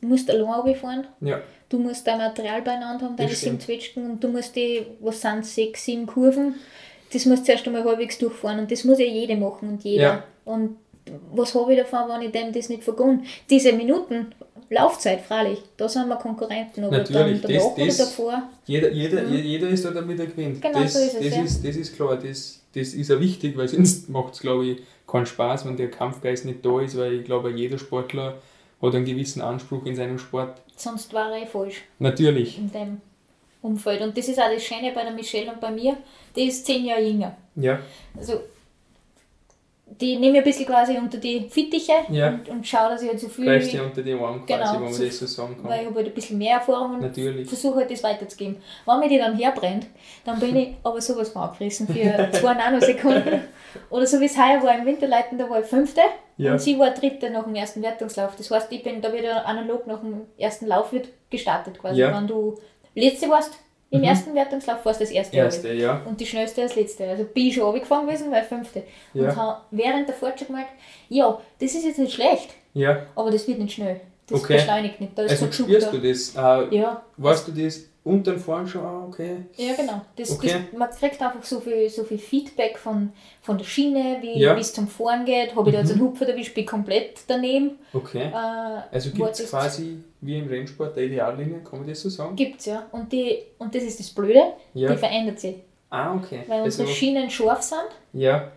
[0.00, 1.06] musst allein fahren.
[1.20, 1.40] Ja
[1.74, 5.44] du musst dein Material beieinander haben, deine sieben Zwetschgen und du musst die, was sind
[5.44, 6.54] sechs, sieben Kurven,
[7.12, 10.02] das musst du erst einmal halbwegs durchfahren und das muss ja jeder machen und jeder.
[10.02, 10.24] Ja.
[10.44, 10.76] Und
[11.32, 13.24] was habe ich davon, wenn ich dem das nicht vergunne?
[13.50, 14.32] Diese Minuten
[14.70, 18.42] Laufzeit, freilich, da sind wir Konkurrenten, aber Natürlich, dann danach das, das, davor.
[18.66, 19.34] Jeder, jeder, mhm.
[19.34, 20.62] jeder ist da damit er gewinnt.
[20.62, 21.24] Genau, das, so ist es.
[21.24, 21.42] Das, ja.
[21.42, 24.78] ist, das ist klar, das, das ist ja wichtig, weil sonst macht es, glaube ich,
[25.06, 28.38] keinen Spaß, wenn der Kampfgeist nicht da ist, weil ich glaube, jeder Sportler
[28.86, 30.60] hat einen gewissen Anspruch in seinem Sport.
[30.76, 31.82] Sonst war er eh falsch.
[31.98, 32.58] Natürlich.
[32.58, 33.00] In dem
[33.62, 34.02] Umfeld.
[34.02, 35.96] Und das ist auch das Schöne bei der Michelle und bei mir,
[36.36, 37.36] die ist zehn Jahre jünger.
[37.56, 37.78] Ja.
[38.16, 38.40] Also,
[40.00, 42.28] die nehme ich ein bisschen quasi unter die Fittiche ja.
[42.28, 43.44] und, und schaue, dass ich halt so viel.
[43.44, 45.70] Greifst die unter die Arme quasi, genau, wenn man so das so sagen kann.
[45.70, 48.56] Weil ich habe halt ein bisschen mehr Erfahrung und versuche halt das weiterzugeben.
[48.86, 49.86] Wenn mir die dann herbrennt,
[50.24, 53.40] dann bin ich aber sowas von abgerissen für zwei Nanosekunden.
[53.90, 56.00] Oder so wie es heuer war im Winterleiten, da war ich Fünfte
[56.36, 56.52] ja.
[56.52, 58.36] und sie war Dritte nach dem ersten Wertungslauf.
[58.36, 62.00] Das heißt, ich bin da wieder analog nach dem ersten Lauf wird gestartet quasi.
[62.00, 62.16] Ja.
[62.16, 62.56] Wenn du
[62.96, 63.52] Letzte warst,
[63.94, 64.06] im mhm.
[64.06, 65.36] ersten Wertungslauf warst du das erste.
[65.36, 66.02] Erste, ja.
[66.04, 67.08] Und die schnellste als letzte.
[67.08, 68.82] Also bin ich schon runtergefahren gewesen, weil fünfte.
[69.12, 69.22] Ja.
[69.22, 70.70] Und habe während der Fahrt schon gemerkt,
[71.08, 73.06] ja, das ist jetzt nicht schlecht, ja.
[73.14, 74.00] aber das wird nicht schnell.
[74.26, 74.54] Das okay.
[74.54, 75.16] beschleunigt nicht.
[75.16, 76.34] Da also spürst du das?
[76.34, 77.04] Äh, ja.
[77.16, 77.82] Weißt du das?
[78.04, 79.36] Und dann fahren schon, ah, okay.
[79.56, 80.02] Ja, genau.
[80.16, 80.64] Das, Okay.
[80.70, 84.54] das, man kriegt einfach so viel, so viel Feedback von, von der Schiene, wie Ja.
[84.58, 85.56] es zum Fahren geht.
[85.56, 87.78] Habe ich da jetzt einen Hupfer erwischt, bin ich komplett daneben.
[87.94, 88.24] Okay.
[88.30, 92.36] Äh, Also gibt es quasi wie im Rennsport eine Ideallinie, kann man das so sagen?
[92.36, 92.86] Gibt's ja.
[92.92, 94.92] Und, die, und das ist das Blöde, Ja.
[94.92, 95.56] die verändert sich.
[95.88, 96.40] Ah, okay.
[96.46, 97.88] Weil unsere also, Schienen scharf sind.
[98.12, 98.50] ja,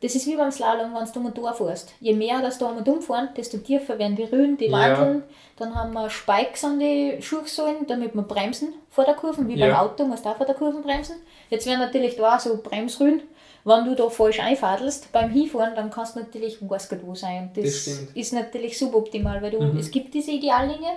[0.00, 1.92] Das ist wie beim Slalom, wenn du um und fährst.
[2.00, 4.72] Je mehr das da um und fahren, desto tiefer werden die Röhren, die Ja.
[4.96, 5.24] Wandeln.
[5.56, 9.42] Dann haben wir Spikes an die Schuhsohlen, damit wir bremsen vor der Kurve.
[9.48, 9.82] Wie beim Ja.
[9.82, 11.16] Auto musst du auch vor der Kurve bremsen.
[11.50, 13.22] Jetzt werden natürlich da auch so Bremsröhren.
[13.64, 17.50] Wenn du da falsch einfadelst beim Hinfahren, dann kannst du natürlich weiß Gott wo sein.
[17.54, 19.78] Das, Das ist natürlich suboptimal, weil du, Mhm.
[19.78, 20.90] es gibt diese Ideallinie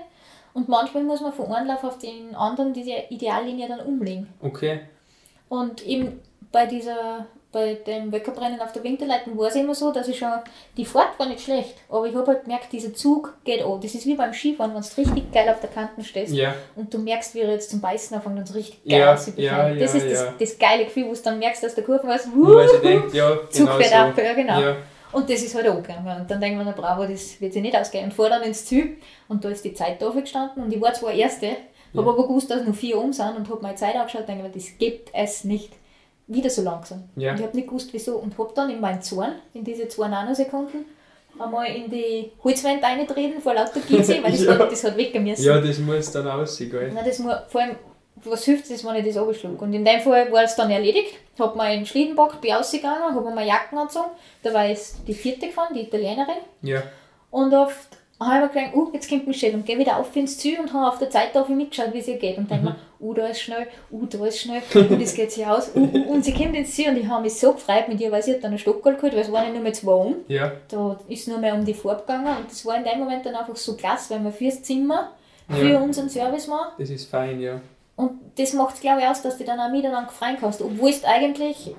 [0.53, 4.27] und manchmal muss man von einem Lauf auf den anderen diese Ideallinie dann umlegen.
[4.43, 4.81] okay.
[5.49, 10.07] Und eben bei dieser, bei dem Weltcuprennen auf der Winterleiten war es immer so, dass
[10.07, 10.29] ich schon,
[10.77, 13.79] die Fahrt war nicht schlecht, aber ich habe halt gemerkt, dieser Zug geht an.
[13.81, 16.93] Das ist wie beim Skifahren, wenn du richtig geil auf der Kante stehst Ja, und
[16.93, 19.37] du merkst, wie er jetzt zum Beißen anfängt und so richtig geil Ja, aussieht.
[19.37, 20.09] ja, ja, das ist ja.
[20.11, 23.65] das, das geile Gefühl, wo du dann merkst, dass der Kurve nur denkt, ja, Zug
[23.67, 23.95] genau fährt so.
[23.95, 24.59] ab, ja genau.
[24.61, 24.75] Ja,
[25.11, 26.21] Und das ist halt angegangen.
[26.21, 28.05] Und dann denkt man, na bravo, das wird sich nicht ausgehen.
[28.05, 30.93] Und fahr dann ins Ziel und da ist die Zeit da gestanden und ich war
[30.93, 31.47] zwar Erste,
[31.97, 34.43] habe aber gewusst, dass noch vier um sind und habe meine Zeit angeschaut und denke
[34.43, 35.73] mir, das gibt es nicht.
[36.27, 37.03] Wieder so langsam.
[37.15, 37.31] Ja.
[37.31, 38.17] Und ich habe nicht gewusst, wieso.
[38.17, 40.85] Und habe dann in meinen Zorn, in diese zwei Nanosekunden,
[41.39, 44.57] einmal in die Holzwand eintreten vor lauter Gitze, weil das, Ja.
[44.59, 45.43] hat, das hat weggehen müssen.
[45.43, 46.91] ja, das muss dann aussehen, gell?
[46.93, 47.75] Nein, das muss, vor allem,
[48.23, 49.61] was hilft es, wenn ich das abschlug?
[49.61, 51.15] Und in dem Fall war es dann erledigt.
[51.33, 54.11] Ich habe meinen Schlitten gepackt, bin rausgegangen, habe mir Jacken angezogen.
[54.43, 56.35] Da war jetzt die vierte gefahren, die Italienerin.
[56.61, 56.83] Ja,
[57.31, 57.51] Und
[58.21, 60.59] oft habe ich mir gedacht, uh, jetzt kommt Michelle und gehe wieder auf ins Ziel
[60.59, 62.37] und habe auf der Zeit auf mitgeschaut, wie es ihr geht.
[62.37, 65.45] Und denke mir, uh, da ist schnell, uh, da ist schnell, und es geht sich
[65.45, 65.71] aus.
[65.75, 68.11] Uh, uh, und sie kommt ins Ziel und ich habe mich so gefreut mit ihr,
[68.11, 70.15] weil sie hat dann einen Stockerl geholt, weil es waren ja nur mehr zwei um.
[70.27, 73.25] ja, Da ist nur mehr um die Farbe gegangen und das war in dem Moment
[73.25, 75.11] dann einfach so klasse, weil wir fürs Zimmer,
[75.49, 75.79] für Ja.
[75.81, 76.73] unseren Service machen.
[76.77, 77.59] das ist fein, ja.
[77.97, 80.61] Und das macht es, glaube ich, aus, dass du dann auch miteinander freuen kannst.
[80.61, 81.75] Obwohl du eigentlich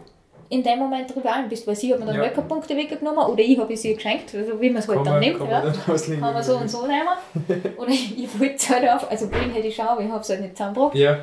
[0.52, 2.22] in dem Moment Rivalen bist, weil sie hat mir dann Ja.
[2.22, 5.38] Weltcup-Punkte weggenommen oder ich habe sie ihr geschenkt, also wie man es halt dann nimmt.
[5.38, 5.60] kann ja.
[5.62, 7.08] Kann man so und so nehmen.
[7.78, 10.28] Oder ich wollte es halt auf, also bringen hätte ich schon, aber ich habe es
[10.28, 10.94] halt nicht zusammengebracht.
[10.94, 11.18] Ja,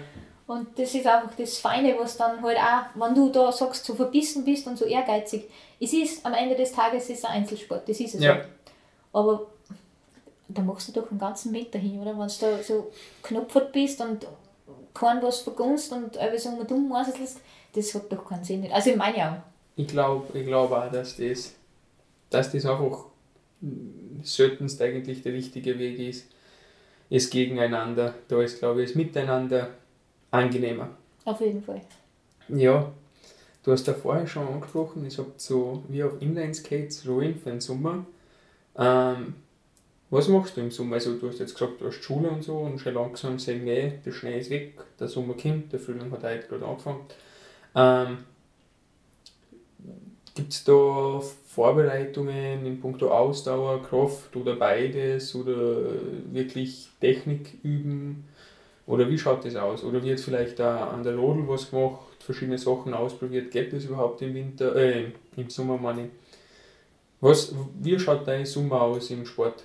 [0.47, 3.93] Und das ist einfach das Feine, was dann halt auch, wenn du da sagst, so
[3.93, 5.43] verbissen bist und so ehrgeizig,
[5.79, 8.33] es ist am Ende des Tages ist es ein Einzelsport, das ist es Ja.
[8.33, 8.47] halt.
[9.13, 9.45] Aber
[10.47, 12.17] da machst du doch den ganzen Winter hin, oder?
[12.17, 12.87] Wenn du da so
[13.21, 14.25] knopfert bist und
[14.95, 17.39] kein was vergunst und einfach so dumm mauselst,
[17.73, 18.71] das hat doch keinen Sinn.
[18.71, 19.43] Also in meinen Augen.
[19.75, 21.53] ich glaube ich glaub auch, dass das,
[22.29, 23.05] dass das einfach
[24.23, 26.27] seltenst eigentlich der richtige Weg ist.
[27.10, 29.69] Es gegeneinander, da ist, glaube ich, das Miteinander
[30.32, 30.89] angenehmer.
[31.25, 31.82] Auf jeden Fall.
[32.49, 32.91] Ja,
[33.63, 37.62] du hast ja vorher schon angesprochen, ich habe so wie auf Inline-Skates Rollen für den
[37.62, 38.05] Sommer.
[38.77, 39.36] Ähm,
[40.12, 40.95] was machst du im Sommer?
[40.95, 43.93] Also du hast jetzt gesagt, du hast Schule und so und schon langsam sagen, nee,
[44.03, 47.01] der Schnee ist weg, der Sommer kommt, der Frühling hat heute gerade angefangen.
[47.75, 48.19] Ähm,
[50.39, 55.82] Gibt es da Vorbereitungen in puncto Ausdauer, Kraft oder beides oder
[56.32, 58.25] wirklich Technik üben?
[58.88, 59.84] Oder wie schaut das aus?
[59.84, 63.51] Oder wird vielleicht da an der Rodel was gemacht, verschiedene Sachen ausprobiert?
[63.51, 66.10] Geht das überhaupt im Winter, äh, im Sommer meine?
[67.19, 69.63] Was, wie schaut dein Sommer aus im Sport?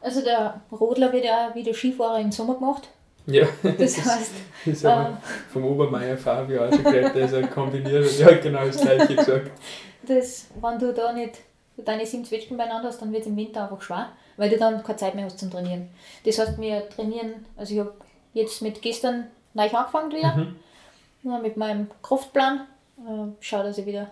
[0.00, 2.88] Also der Rodler wird ja wie der Skifahrer im Sommer gemacht.
[3.30, 4.32] Ja, Das heißt,
[4.64, 5.16] das ist aber ähm,
[5.52, 9.14] vom Obermeier Fabio auch schon gehört, der ist ein kombiniert, der hat genau das gleiche
[9.16, 9.50] gesagt.
[10.06, 11.34] das, wenn du da nicht
[11.76, 14.82] deine sieben Zwetschgen beieinander hast, dann wird es im Winter einfach schwer, weil du dann
[14.82, 15.88] keine Zeit mehr hast zum Trainieren.
[16.24, 17.92] Das heißt, wir trainieren, also ich habe
[18.32, 20.56] jetzt mit gestern neu angefangen wieder, Mhm.
[21.24, 22.66] ja, mit meinem Kraftplan.
[22.98, 24.10] Äh, schau, dass ich wieder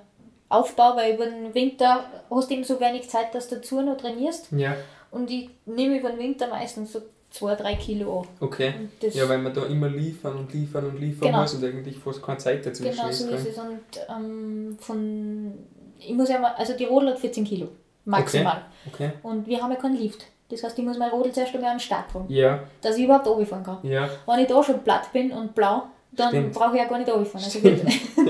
[0.48, 3.96] aufbaue, weil über den Winter hast du eben so wenig Zeit, dass du dazu noch
[3.96, 4.48] trainierst.
[4.52, 4.76] Ja,
[5.11, 7.00] Und ich nehme über den Winter meistens so
[7.37, 8.29] zwei, drei Kilo an.
[8.40, 8.72] okay.
[9.12, 11.40] Ja, weil man da immer liefern und liefern und liefern Genau.
[11.42, 13.18] muss und eigentlich fast keine Zeit dazwischen genau ist.
[13.20, 13.37] so gell?
[13.37, 13.59] ist es.
[13.59, 15.53] Und ähm, von,
[15.99, 17.68] ich muss ja mal, also die Rodel hat 14 Kilo,
[18.05, 18.62] maximal.
[18.92, 19.11] Okay.
[19.22, 20.25] Und wir haben ja keinen Lift.
[20.49, 23.05] Das heißt, ich muss mein Rodel zuerst einmal an den Start tragen, Ja, dass ich
[23.05, 23.79] überhaupt runterfahren kann.
[23.83, 27.11] ja, Wenn ich da schon platt bin und blau, dann brauche ich ja gar nicht
[27.11, 27.44] runterfahren.
[27.44, 27.59] Also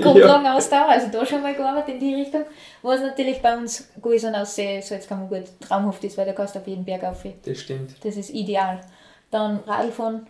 [0.01, 2.41] Grundlagenausdauer, also da schon mal gearbeitet in die Richtung.
[2.81, 6.33] Was natürlich bei uns gut ist und so kann man gut traumhaft ist, weil da
[6.33, 7.23] kannst du auf jeden Berg auf.
[7.45, 7.93] das stimmt.
[8.03, 8.81] Das ist ideal.
[9.31, 10.25] Dann Radlfahren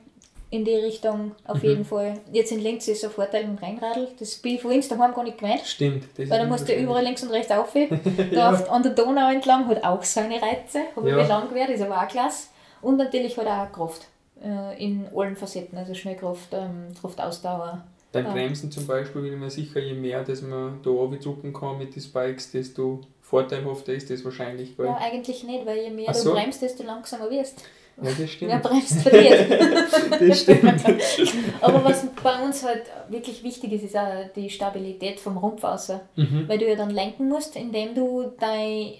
[0.49, 1.69] in die Richtung auf Mhm.
[1.69, 2.13] jeden Fall.
[2.31, 4.07] Jetzt in Links ist ein Vorteil mit Rennradl.
[4.17, 5.61] Das bin ich vorhin daheim gar nicht gewöhnt.
[5.65, 6.05] Stimmt.
[6.17, 7.73] Weil da musst du überall links und rechts auf.
[8.31, 8.65] Da Ja.
[8.69, 10.79] an der Donau entlang hat auch seine Reize.
[10.95, 11.21] Habe ich Ja.
[11.21, 12.47] mir lang gewährt, ist aber auch klasse.
[12.81, 14.07] Und natürlich hat auch Kraft
[14.43, 15.77] äh, in allen Facetten.
[15.79, 17.83] Also Schnellkraft, ähm, Kraftausdauer.
[18.11, 18.31] Beim Ja.
[18.31, 21.93] Bremsen zum Beispiel bin ich mir sicher, je mehr, dass man da drucken kann mit
[21.95, 24.77] den Spikes, desto vorteilhafter ist das wahrscheinlich.
[24.77, 26.33] Ja, eigentlich nicht, weil je mehr Ach du so.
[26.33, 27.63] bremst, desto langsamer wirst.
[28.01, 28.51] Ja, das stimmt.
[28.51, 29.49] Wer bremst, verliert.
[30.29, 30.83] das stimmt.
[31.61, 36.01] Aber was bei uns halt wirklich wichtig ist, ist auch die Stabilität vom Rumpf außer.
[36.15, 36.45] Mhm.
[36.47, 38.93] Weil du ja dann lenken musst, indem du deine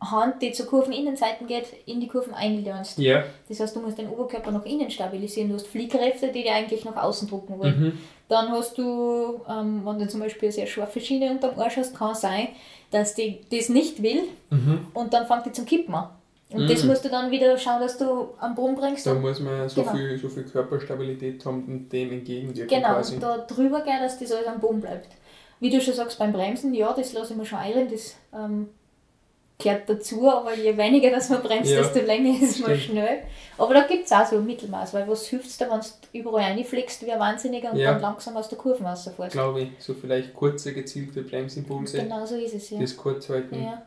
[0.00, 2.98] Hand, die zur Kurveninnenseiten geht, in die Kurven einlernst.
[2.98, 3.24] Ja.
[3.48, 5.48] Das heißt, du musst den Oberkörper nach innen stabilisieren.
[5.50, 7.80] Du hast Fliehkräfte, die dir eigentlich nach außen drucken wollen.
[7.80, 7.98] Mhm.
[8.28, 11.94] Dann hast du, ähm, wenn du zum Beispiel eine sehr scharfe Schiene unterm Arsch hast,
[11.94, 12.48] kann sein,
[12.90, 14.86] dass die das nicht will Mhm.
[14.94, 16.08] und dann fängt die zum Kippen an.
[16.54, 16.88] Und das Mhm.
[16.90, 19.06] musst du dann wieder schauen, dass du am Boden bringst.
[19.06, 19.94] Da muss man so, Genau.
[19.94, 23.18] viel, so viel Körperstabilität haben und dem entgegenwirken Genau, quasi.
[23.18, 25.08] da drüber gehen, dass das alles am Boden bleibt.
[25.60, 28.68] Wie du schon sagst, beim Bremsen, ja, das lasse ich mir schon ein, das ähm,
[29.58, 33.18] gehört dazu, aber je weniger dass man bremst, Ja, desto länger ist man schnell.
[33.56, 35.86] Aber da gibt es auch so ein Mittelmaß, weil was hilft dir, wenn du
[36.18, 37.92] überall reinfliegst wie ein Wahnsinniger und Ja.
[37.92, 39.32] dann langsam aus der Kurve rausfährst.
[39.32, 39.68] Glaube ich.
[39.78, 42.80] So vielleicht kurze, gezielte Bremsimpulse, Genau so ist es, ja.
[42.80, 43.62] das kurz halten.
[43.62, 43.82] ja.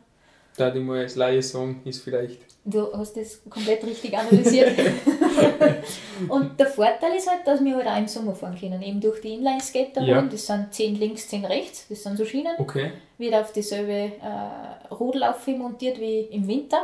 [0.56, 2.40] Da die mal als Laie sagen, ist vielleicht.
[2.70, 4.72] Du hast das komplett richtig analysiert.
[6.28, 8.82] und der Vorteil ist halt, dass wir halt auch im Sommer fahren können.
[8.82, 10.22] Eben durch die Inline-Skater, Ja.
[10.22, 12.54] das sind 10 links, 10 rechts, das sind so Schienen.
[12.58, 12.92] Okay.
[13.16, 16.82] wird auf dieselbe äh, Rodelaufel montiert wie im Winter.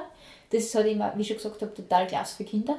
[0.51, 2.79] Das ist halt immer, wie ich schon gesagt habe, total klasse für Kinder.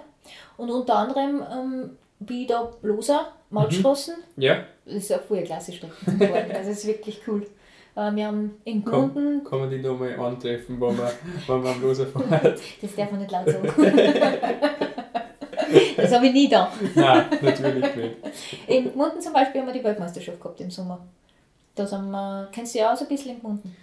[0.57, 1.89] Und unter anderem ähm,
[2.19, 4.15] bin ich da loser, Mautstraßen.
[4.37, 6.51] Ja, Das ist eine voll klasse Strecke zum Fahren.
[6.51, 7.45] Also es ist wirklich cool.
[7.95, 8.83] Äh, wir haben in.
[8.83, 11.09] Gmunden, kann man die da mal antreffen, wenn man,
[11.47, 12.59] wenn man am Loser fährt.
[12.81, 13.67] das darf man nicht laut sagen.
[15.97, 16.71] das habe ich nie da.
[16.93, 18.15] Nein, natürlich nicht.
[18.67, 21.05] In Gmunden zum Beispiel haben wir die Weltmeisterschaft gehabt im Sommer.
[21.73, 23.75] Da sind wir, kennst du ja auch so ein bisschen in Gmunden.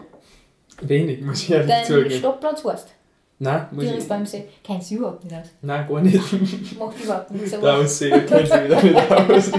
[0.82, 2.10] Wenig, muss ich ehrlich Dein zugeben.
[2.10, 2.94] Stoppplatz heißt,
[3.38, 4.08] Nein, muss direkt ich.
[4.08, 4.44] beim See.
[4.62, 5.46] Kennst du überhaupt nicht aus.
[5.62, 6.14] Nein, gar nicht.
[6.78, 7.50] Macht überhaupt nichts.
[7.50, 9.52] Der Aber Aussee kennt sich wieder nicht aus.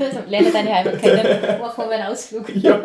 [0.00, 2.48] also, lerne deine Heimat kennen, machen wir einen Ausflug.
[2.56, 2.80] ja,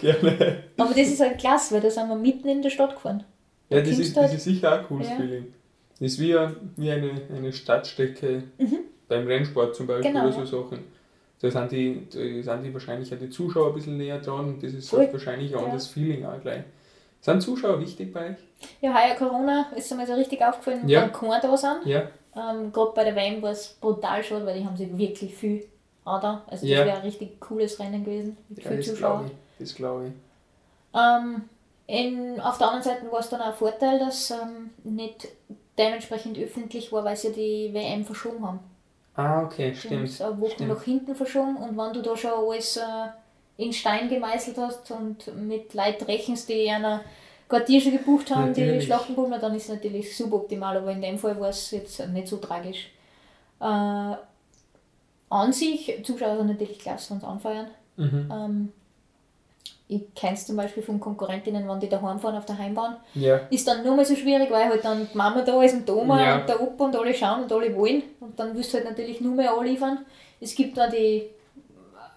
[0.00, 0.62] gerne.
[0.76, 3.24] Aber das ist halt klasse, weil da sind wir mitten in der Stadt gefahren.
[3.70, 5.16] Ja, das ist, das halt- ist sicher auch ein cooles Ja.
[5.16, 5.46] Feeling.
[5.98, 8.42] Das ist wie, ein- wie eine, eine Stadtstrecke
[9.08, 10.14] beim Rennsport zum Beispiel Mhm.
[10.16, 10.78] Genau, oder so Sachen.
[11.40, 12.06] Da sind, die,
[12.44, 15.08] da sind die wahrscheinlich auch die Zuschauer ein bisschen näher dran und das ist Voll.
[15.12, 15.64] wahrscheinlich ein Ja.
[15.64, 16.62] anderes Feeling auch gleich.
[17.26, 18.36] Sind Zuschauer wichtig bei euch?
[18.80, 21.02] Ja, heuer Corona ist mir so richtig aufgefallen, Ja.
[21.02, 21.84] weil keine da sind.
[21.84, 22.02] Ja,
[22.36, 25.66] Ähm, Gerade bei der WM war es brutal schade, weil die haben sich wirklich viel
[26.04, 26.42] da.
[26.46, 26.84] Also das Ja.
[26.84, 29.18] wäre ein richtig cooles Rennen gewesen mit ja vielen das Zuschauern.
[29.24, 29.58] glaube ich.
[29.66, 30.12] Das glaube ich.
[30.94, 31.42] Ähm,
[31.88, 35.26] in, auf der anderen Seite war es dann auch ein Vorteil, dass ähm, nicht
[35.76, 38.60] dementsprechend öffentlich war, weil sie die WM verschoben haben.
[39.16, 40.08] Ah, okay, haben stimmt.
[40.08, 40.68] es eine Woche stimmt.
[40.68, 42.82] nach hinten verschoben und wenn du da schon alles äh,
[43.58, 47.02] in Stein gemeißelt hast und mit Leuten rechnest, die einer
[47.48, 48.84] Quartier schon gebucht haben, die Natürlich.
[48.86, 52.36] Schlachtenbummler, dann ist es natürlich suboptimal, aber in dem Fall war es jetzt nicht so
[52.38, 52.90] tragisch.
[53.60, 53.64] Äh,
[55.28, 57.68] an sich, Zuschauer sind natürlich klasse, sie anfeuern.
[57.96, 58.28] Mhm.
[58.32, 58.72] Ähm,
[59.88, 63.36] ich kenne es zum Beispiel von Konkurrentinnen, wenn die daheim fahren auf der Heimbahn, Ja,
[63.50, 65.92] ist dann nur mal so schwierig, weil halt dann die Mama da ist und die
[65.92, 66.40] Oma Ja.
[66.40, 68.02] und der Opa und alle schauen und alle wollen.
[68.20, 70.04] Und dann wirst du halt natürlich nur mehr anliefern.
[70.40, 71.30] Es gibt da die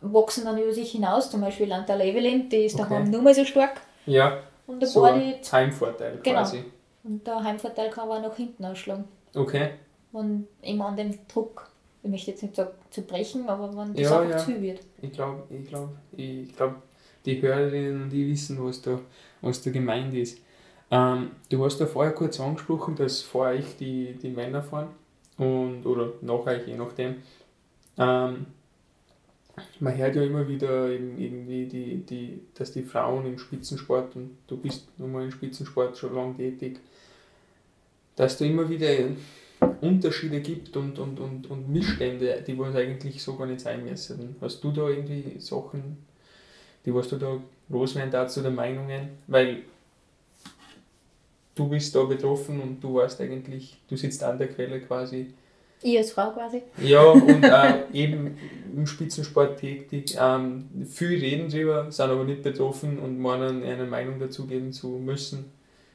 [0.01, 2.89] wachsen dann über sich hinaus, zum Beispiel Lanta Evelyn, die ist Okay.
[2.89, 3.81] daheim nur mehr so stark.
[4.05, 6.39] ja Und der so ein die, Heimvorteil Genau.
[6.39, 6.63] quasi.
[7.03, 9.05] und der Heimvorteil kann aber auch nach hinten ausschlagen.
[9.35, 9.71] Okay,
[10.11, 11.69] Wenn immer an dem Druck,
[12.03, 14.37] ich möchte jetzt nicht sagen zu brechen, aber wenn das Ja, einfach ja.
[14.37, 14.79] zu wird.
[15.01, 16.75] ich glaube, ich glaube, ich glaube,
[17.25, 18.99] die Hörerinnen, die wissen, was da,
[19.41, 20.39] was da gemeint ist.
[20.91, 24.87] Ähm, du hast da vorher kurz angesprochen, dass vor euch die, die Männer fahren
[25.37, 27.17] und, oder nach euch, je nachdem.
[27.97, 28.47] Ähm,
[29.79, 34.37] man hört ja immer wieder eben irgendwie, die, die, dass die Frauen im Spitzensport, und
[34.47, 36.79] du bist nun mal im Spitzensport schon lange tätig,
[38.15, 38.89] dass da immer wieder
[39.81, 44.35] Unterschiede gibt und, und, und, und Missstände, die was eigentlich so gar nicht sein müssen.
[44.41, 45.97] Hast du da irgendwie Sachen,
[46.85, 49.09] die was du da loswerden dazu der Meinungen?
[49.27, 49.63] Weil
[51.55, 55.33] du bist da betroffen und du weißt eigentlich, du sitzt an der Quelle quasi.
[55.81, 56.61] Ich als Frau quasi.
[56.81, 58.37] Ja, und auch eben
[58.75, 60.17] im Spitzensport tätig.
[60.19, 64.87] Ähm, viel reden drüber, sind aber nicht betroffen und meinen, eine Meinung dazu geben zu
[64.89, 65.51] müssen.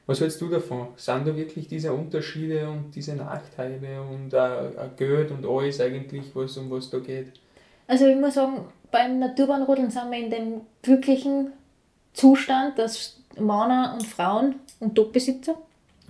[0.06, 0.88] Was hältst du davon?
[0.96, 6.24] Sind da wirklich diese Unterschiede und diese Nachteile und auch, auch Geld und alles eigentlich,
[6.34, 7.32] was um was da geht?
[7.86, 11.52] Also ich muss sagen, beim Naturbahnrodeln sind wir in dem glücklichen
[12.12, 15.54] Zustand, dass Männer und Frauen und Doppelsitzer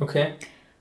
[0.01, 0.35] Okay.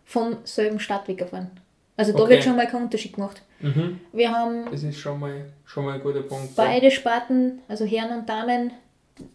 [0.05, 1.51] vom selben Stadtweg fahren.
[1.95, 2.31] Also da Okay.
[2.33, 3.41] wird schon mal kein Unterschied gemacht.
[3.59, 3.99] Mhm.
[4.11, 6.55] Wir haben Das ist schon mal, schon mal ein guter Punkt.
[6.55, 8.71] beide Sparten, also Herren und Damen,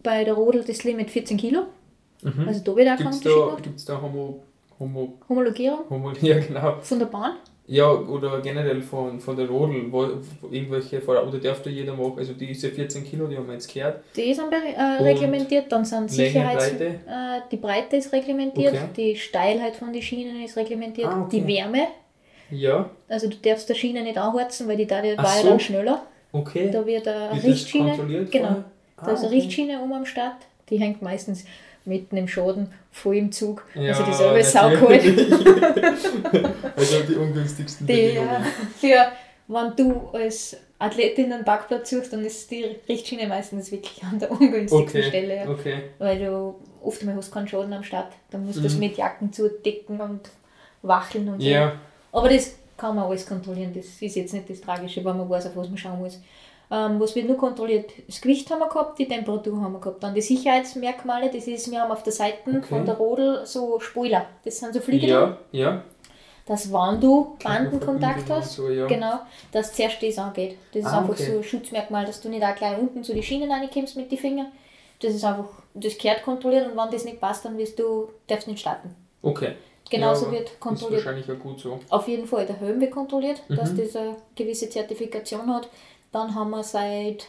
[0.03, 1.63] bei der Rodel das Limit 14 Kilo.
[2.21, 2.45] Mhm.
[2.47, 3.63] Also da wird auch kein Gibt es Unterschied da, gemacht.
[3.63, 4.43] gibt's da Homo,
[4.77, 6.75] Homo, Homologierung Homo, ja genau.
[6.81, 7.37] von der Bahn.
[7.67, 10.03] Ja, oder generell von, von der Rodel, wo,
[10.51, 13.71] irgendwelche, Vor- oder darf da jeder machen, also diese 14 Kilo, die haben wir jetzt
[13.71, 14.03] gehört.
[14.15, 16.69] Die sind äh, reglementiert, dann sind Sicherheits...
[16.71, 16.85] Breite?
[16.85, 18.87] Äh, die Breite ist reglementiert, Okay.
[18.97, 21.39] die Steilheit von den Schienen ist reglementiert, Ah, okay.
[21.41, 21.87] die Wärme.
[22.51, 22.89] Ja.
[23.07, 25.49] Also du darfst der Schiene nicht anheizen, weil die da war Ach ja so.
[25.49, 26.03] dann schneller.
[26.31, 26.69] Okay.
[26.71, 27.95] Da wird eine Wird Richtschiene.
[27.97, 28.47] Genau.
[28.47, 28.63] vorher?
[28.97, 29.35] Da Ah, ist eine okay.
[29.35, 30.35] Richtschiene um am Start.
[30.69, 31.45] Die hängt meistens
[31.85, 33.65] mitten im Schaden, voll im Zug.
[33.73, 35.03] Ja, also die ist saukalt.
[36.75, 38.45] also die ungünstigsten Die, Bedingungen.
[38.79, 39.07] für,
[39.47, 44.31] wenn du als Athletin einen Parkplatz suchst, dann ist die Richtschiene meistens wirklich an der
[44.31, 45.03] ungünstigsten Okay.
[45.03, 45.49] Stelle.
[45.49, 45.75] Okay.
[45.97, 48.11] Weil du oft einmal hast keinen Schaden am Start.
[48.31, 48.79] Dann musst du das Mhm.
[48.81, 50.29] mit Jacken zudecken und
[50.81, 51.47] wacheln und so.
[51.47, 51.73] Ja.
[52.11, 53.71] Aber das kann man alles kontrollieren.
[53.73, 56.19] Das ist jetzt nicht das Tragische, wenn man weiß, auf was man schauen muss.
[56.71, 57.91] Ähm, was wird nur kontrolliert?
[58.07, 60.03] Das Gewicht haben wir gehabt, die Temperatur haben wir gehabt.
[60.03, 62.61] Dann die Sicherheitsmerkmale, das ist, wir haben auf der Seite Okay.
[62.61, 64.25] von der Rodel so Spoiler.
[64.45, 65.81] Das sind so Fliegen, Ja, ja.
[66.45, 68.85] dass wenn du Bandenkontakt hast, So, ja.
[68.85, 69.19] genau,
[69.51, 70.57] dass zuerst das angeht.
[70.71, 71.31] Das ist Ah, einfach okay.
[71.31, 74.19] so ein Schutzmerkmal, dass du nicht auch gleich unten zu die Schienen reinkommst mit den
[74.19, 74.51] Fingern.
[75.01, 78.47] Das ist einfach, das gehört kontrolliert und wenn das nicht passt, dann wirst du, darfst
[78.47, 78.93] nicht starten.
[79.23, 79.53] Okay.
[79.89, 81.05] Genauso Ja, wird Ist kontrolliert.
[81.05, 81.79] wahrscheinlich auch gut so.
[81.89, 83.77] Auf jeden Fall, der Helm wird kontrolliert, dass Mhm.
[83.77, 85.67] das eine gewisse Zertifikation hat.
[86.11, 87.27] Dann haben wir seit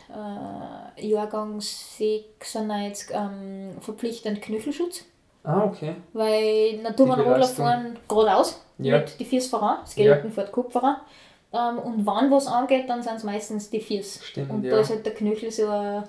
[0.98, 5.04] äh, Jahrgang 96 ähm, verpflichtend Knöchelschutz,
[5.44, 5.96] Ah, okay.
[6.12, 7.64] weil Naturbahnrodler Belastung.
[7.66, 8.98] fahren geradeaus Ja.
[8.98, 10.96] mit die Füße voran, das Skeleton fährt Kopf voran.
[11.52, 14.22] Ähm, und wenn was angeht, dann sind es meistens die Füße.
[14.22, 14.70] Stimmt, Und ja.
[14.70, 16.04] da ist halt der Knöchel so ein,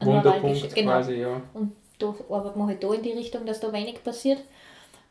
[0.00, 0.90] ein Wunderpunkt genau.
[0.92, 1.40] quasi, ja.
[1.54, 4.38] Und da arbeitet man halt da in die Richtung, dass da wenig passiert.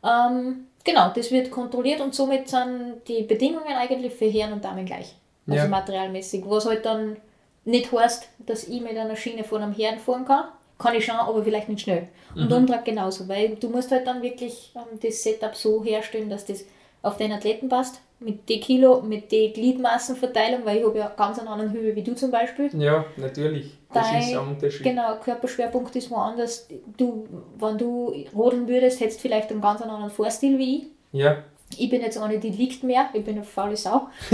[0.04, 4.84] Ähm, genau, das wird kontrolliert und somit sind die Bedingungen eigentlich für Herren und Damen
[4.86, 5.14] gleich.
[5.46, 5.68] Also Ja.
[5.68, 6.44] materialmäßig.
[6.46, 7.16] Was halt dann
[7.64, 10.44] nicht heißt, dass ich mit einer Schiene von einem Herrn fahren kann.
[10.78, 12.08] Kann ich schon, aber vielleicht nicht schnell.
[12.34, 12.52] Und Mhm.
[12.56, 16.64] Umtrag genauso, weil du musst halt dann wirklich ähm, das Setup so herstellen, dass das
[17.02, 18.00] auf den Athleten passt.
[18.20, 22.02] Mit den Kilo, mit den Gliedmassenverteilung, weil ich habe ja ganz eine andere Höhe wie
[22.02, 22.68] du zum Beispiel.
[22.76, 23.76] Ja, natürlich.
[23.92, 24.82] Das Dein- ist ein Unterschied.
[24.82, 26.68] Genau, Körperschwerpunkt ist woanders.
[26.96, 27.26] Du,
[27.58, 30.82] wenn du rodeln würdest, hättest du vielleicht einen ganz anderen Fahrstil wie ich.
[31.12, 31.38] Ja,
[31.78, 34.08] Ich bin jetzt eine, die liegt mehr, ich bin eine faule Sau.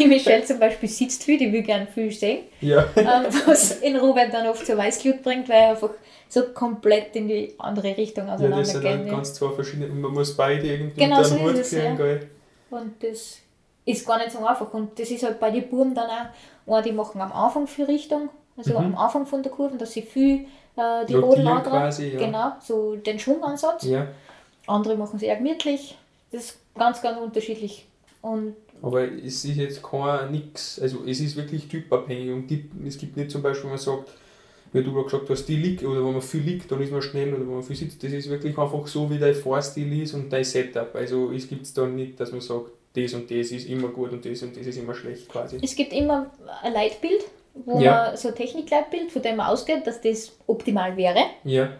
[0.00, 2.44] die Michelle zum Beispiel sitzt viel, die will gerne viel sehen.
[2.60, 2.84] ja.
[2.96, 5.90] Ähm, was in Robert dann oft zur Weißglut bringt, weil er einfach
[6.28, 9.00] so komplett in die andere Richtung ja, das sind auseinandergeht.
[9.00, 12.18] halt ganz zwei verschiedene man muss beide irgendwie Genau unter so Hut kriegen, ja.
[12.72, 13.38] Und das
[13.84, 14.72] ist gar nicht so einfach.
[14.72, 17.84] Und das ist halt bei den Buben dann auch, eine, die machen am Anfang viel
[17.84, 18.86] Richtung, also Mhm.
[18.86, 20.46] am Anfang von der Kurve, dass sie viel
[20.76, 22.18] äh, die Rodel quasi, ja.
[22.18, 23.84] Genau, so den Schwungansatz.
[23.84, 24.06] Ja,
[24.66, 25.98] Andere machen es eher gemütlich.
[26.30, 27.86] Das ist ganz, ganz unterschiedlich.
[28.22, 32.98] Und aber es ist jetzt kein nix, also es ist wirklich typabhängig und gibt, es
[32.98, 34.10] gibt nicht zum Beispiel, wenn man sagt,
[34.72, 37.02] wie du gerade gesagt hast, die liegt oder wenn man viel liegt, dann ist man
[37.02, 40.14] schnell oder wenn man viel sitzt, das ist wirklich einfach so, wie dein Fahrstil ist
[40.14, 40.94] und dein Setup.
[40.94, 44.12] Also es gibt es dann nicht, dass man sagt, das und das ist immer gut
[44.12, 45.58] und das und das ist immer schlecht quasi.
[45.62, 46.26] es gibt immer
[46.62, 47.22] ein Leitbild,
[47.66, 48.04] wo Ja.
[48.08, 51.20] man so ein Technikleitbild, von dem man ausgeht, dass das optimal wäre.
[51.44, 51.70] Ja,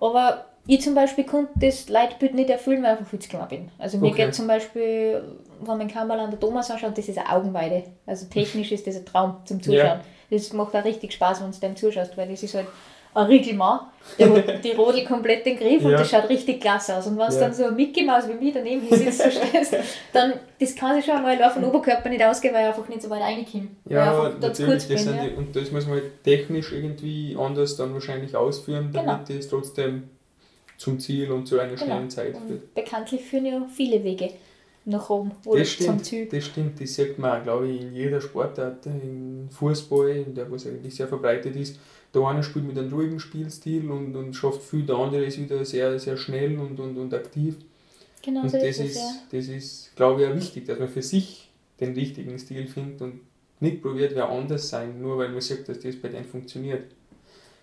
[0.00, 3.48] Aber ich zum Beispiel konnte das Leitbild nicht erfüllen, weil ich einfach viel zu klein
[3.48, 3.68] bin.
[3.78, 4.26] Also mir Okay.
[4.26, 5.22] geht zum Beispiel,
[5.60, 7.84] wenn man Kammerl an der Thomas anschaut, das ist eine Augenweide.
[8.06, 9.78] Also technisch ist das ein Traum zum Zuschauen.
[9.86, 10.00] Ja.
[10.30, 12.66] Das macht auch richtig Spaß, wenn du dem zuschaust, weil das ist halt
[13.14, 13.80] ein Riegelmann,
[14.18, 15.98] der hat die Rodel komplett in den Griff und Ja.
[15.98, 17.06] das schaut richtig klasse aus.
[17.06, 17.40] Und wenn du Ja.
[17.40, 19.74] dann so ein Mickey Maus wie mich daneben sitzt, so stehst,
[20.12, 23.02] dann das kann sich schon mal auf den Oberkörper nicht ausgehen, weil ich einfach nicht
[23.02, 23.22] so weit
[24.42, 25.14] ich ja natürlich, das bin.
[25.16, 25.24] Ja.
[25.24, 29.38] die, und das muss man halt technisch irgendwie anders dann wahrscheinlich ausführen, damit Genau.
[29.38, 30.10] das trotzdem
[30.76, 31.84] zum Ziel und zu einer Genau.
[31.86, 32.62] schnellen Zeit führt.
[32.62, 34.30] Und bekanntlich führen ja viele Wege
[34.88, 36.26] nach oben oder Das zum stimmt, Ziel.
[36.26, 40.50] das stimmt, das sieht man auch, glaube ich, in jeder Sportart, im Fußball, in der
[40.50, 41.78] was eigentlich sehr verbreitet ist.
[42.14, 45.64] Der eine spielt mit einem ruhigen Spielstil und, und schafft viel, der andere ist wieder
[45.64, 47.56] sehr, sehr schnell und, und, und aktiv.
[48.22, 49.14] Genau Und so das ist es, ja.
[49.30, 53.20] das ist, glaube ich, auch wichtig, dass man für sich den richtigen Stil findet und
[53.60, 56.84] nicht probiert, wer anders sein, nur weil man sagt, dass das bei denen funktioniert.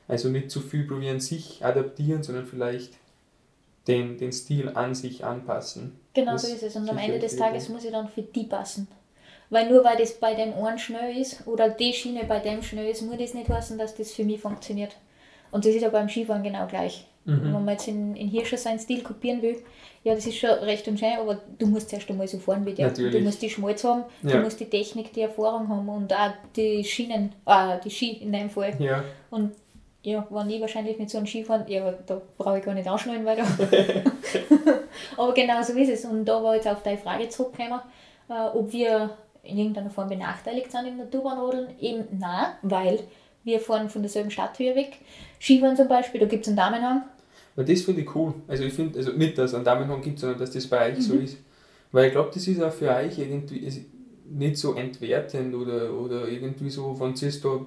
[0.07, 2.93] Also nicht zu viel probieren, sich adaptieren, sondern vielleicht
[3.87, 5.93] den, den Stil an sich anpassen.
[6.15, 6.75] Genau so ist es.
[6.75, 8.87] Und am Ende des richtig, Tages muss ich dann für die passen.
[9.51, 12.89] Weil nur weil das bei dem einen schnell ist oder die Schiene bei dem schnell
[12.89, 14.95] ist, muss das nicht heißen, dass das für mich funktioniert.
[15.51, 17.05] Und das ist ja beim Skifahren genau gleich.
[17.25, 17.41] Mhm.
[17.43, 19.57] Wenn man jetzt in, in Hirscher seinen Stil kopieren will,
[20.03, 22.73] ja, das ist schon recht und schön, aber du musst erst einmal so fahren wie
[22.73, 22.87] der.
[22.87, 23.13] Natürlich.
[23.15, 24.41] Du musst die Schmalz haben, du Ja.
[24.41, 28.49] musst die Technik, die Erfahrung haben und auch die Schienen, äh, die Ski in dem
[28.49, 28.75] Fall.
[28.79, 29.51] Ja, Und
[30.05, 33.25] ja, wenn ich wahrscheinlich mit so einem Skifahren, ja, da brauche ich gar nicht anschnallen,
[33.25, 33.43] weil da.
[35.17, 36.05] Aber genau so ist es.
[36.05, 37.81] Und da war jetzt auf deine Frage zurückgekommen,
[38.29, 41.67] äh, ob wir in irgendeiner Form benachteiligt sind im Naturbahnrodeln.
[41.79, 42.99] Eben nein, weil
[43.43, 44.97] wir fahren von derselben Stadthöhe weg.
[45.39, 47.03] Skifahren zum Beispiel, da gibt es einen Damenhang.
[47.55, 48.33] aber das finde ich cool.
[48.47, 51.01] Also ich finde, also nicht, dass es einen Damenhang gibt, sondern dass das bei euch
[51.03, 51.23] so Mhm.
[51.23, 51.37] ist.
[51.91, 53.85] Weil ich glaube, das ist auch für euch irgendwie
[54.29, 57.59] nicht so entwertend oder, oder irgendwie so, wenn es da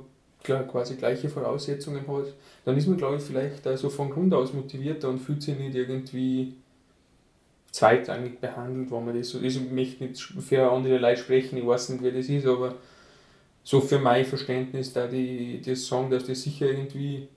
[0.42, 2.34] klar, quasi gleiche Voraussetzungen hat,
[2.64, 5.74] dann ist man, glaube ich, vielleicht also von Grund aus motivierter und fühlt sich nicht
[5.74, 6.54] irgendwie
[7.70, 9.56] zweitrangig behandelt, wenn man das so ist.
[9.56, 12.74] Ich möchte nicht für andere Leute sprechen, ich weiß nicht, wie das ist, aber
[13.62, 17.28] so für mein Verständnis, da die das sagen, dass das sicher irgendwie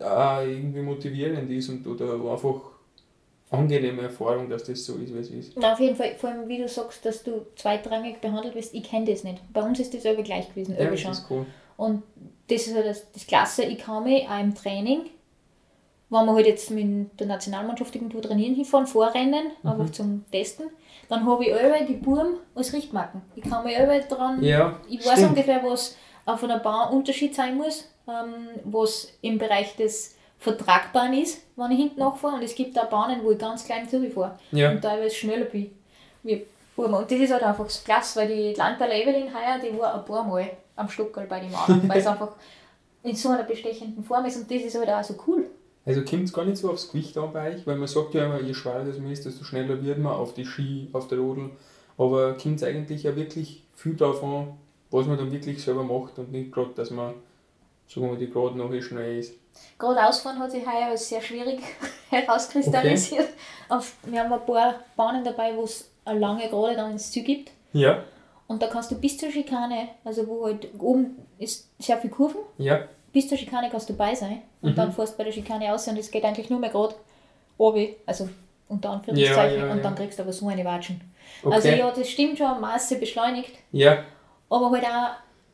[0.00, 2.62] auch irgendwie motivierend ist und oder einfach
[3.50, 5.52] angenehme Erfahrung, dass das so ist, wie es ist.
[5.56, 8.84] Na, auf jeden Fall, vor allem wie du sagst, dass du zweitrangig behandelt wirst, ich
[8.84, 9.40] kenne das nicht.
[9.52, 11.44] Bei uns ist das aber gleich gewesen, ja, das ist cool.
[11.80, 12.02] Und
[12.48, 15.06] das ist halt das, das Klasse, ich kann mich auch im Training,
[16.10, 19.70] wenn wir halt jetzt mit der Nationalmannschaft irgendwo trainieren hinfahren, vorrennen, mhm.
[19.70, 20.66] einfach zum Testen,
[21.08, 23.22] dann habe ich alle die Buben als Richtmarken.
[23.34, 25.30] Ich kann mich alle dran, ja, ich weiß stimmt.
[25.30, 31.40] ungefähr, was auf einer Bahn Unterschied sein muss, ähm, was im Bereich des Vertragbaren ist,
[31.56, 32.34] wenn ich hinten nachfahre.
[32.34, 34.70] Und es gibt auch Bahnen, wo ich ganz klein zurückfahre ja.
[34.70, 35.70] und teilweise schneller bin.
[36.76, 40.04] Und das ist halt einfach so klasse, weil die Landball Evelyn heuer, die war ein
[40.04, 40.50] paar Mal
[40.80, 42.32] am Stockerl bei den anderen, weil es einfach
[43.02, 45.46] in so einer bestechenden Form ist und das ist halt auch so cool.
[45.86, 48.26] Also kommt es gar nicht so aufs Gewicht an bei euch, weil man sagt ja
[48.26, 51.18] immer, je schwerer das man ist, desto schneller wird man auf die Ski, auf der
[51.18, 51.50] Rodel.
[51.96, 54.58] Aber kommt es eigentlich ja wirklich viel darauf an,
[54.90, 57.14] was man dann wirklich selber macht und nicht gerade, dass man,
[57.86, 59.34] sagen wir die gerade noch schnell ist.
[59.78, 61.60] Gerade Ausfahren hat sich heuer als sehr schwierig
[62.10, 63.28] herauskristallisiert.
[63.68, 63.84] Okay.
[64.04, 67.50] wir haben ein paar Bahnen dabei, wo es eine lange Gerade dann ins Ziel gibt.
[67.72, 68.04] Ja.
[68.50, 72.40] Und da kannst du bis zur Schikane, also wo halt oben ist sehr viel Kurven,
[72.58, 72.80] ja.
[73.12, 74.42] bis zur Schikane kannst du bei sein.
[74.60, 74.74] Und mhm.
[74.74, 76.96] dann fährst du bei der Schikane aus und es geht eigentlich nur mehr gerade
[77.58, 78.28] oben, also
[78.68, 81.00] unter Anführungszeichen, ja, ja, und dann kriegst du aber so eine Watschen.
[81.44, 81.54] Okay.
[81.54, 83.52] Also ja, das stimmt schon, Maße beschleunigt.
[83.70, 84.02] Ja.
[84.48, 85.10] Aber halt auch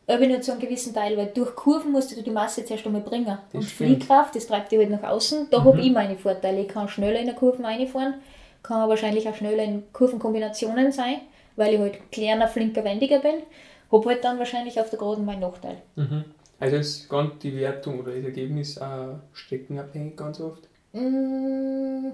[0.06, 3.02] aber nur zu einem gewissen Teil, weil durch Kurven musst du die Masse zuerst einmal
[3.02, 3.26] bringen.
[3.26, 5.48] Das und Fliehkraft, das treibt dich halt nach außen.
[5.50, 5.64] Da mhm.
[5.64, 6.62] habe ich meine Vorteile.
[6.62, 8.14] Ich kann schneller in der Kurven reinfahren,
[8.62, 11.18] kann wahrscheinlich auch schneller in Kurvenkombinationen sein,
[11.56, 13.42] weil ich halt kleiner, flinker, wendiger bin.
[13.90, 15.82] Habe halt dann wahrscheinlich auf der Geraden meinen Nachteil.
[15.96, 16.24] Mhm.
[16.58, 20.68] Also ist ganz die Wertung oder das Ergebnis auch streckenabhängig ganz oft?
[20.92, 22.12] Mm,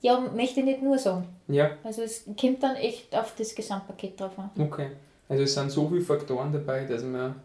[0.00, 1.26] ja, möchte ich nicht nur sagen.
[1.46, 1.70] Ja.
[1.84, 4.50] Also es kommt dann echt auf das Gesamtpaket drauf an.
[4.58, 4.90] Okay.
[5.28, 7.36] Also es sind so viele Faktoren dabei, dass man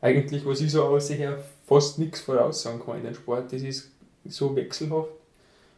[0.00, 3.52] eigentlich, was ich so aussehe, fast nichts voraussagen kann in den Sport.
[3.52, 3.90] Das ist
[4.26, 5.10] so wechselhaft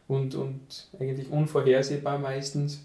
[0.07, 2.81] und, und eigentlich unvorhersehbar meistens.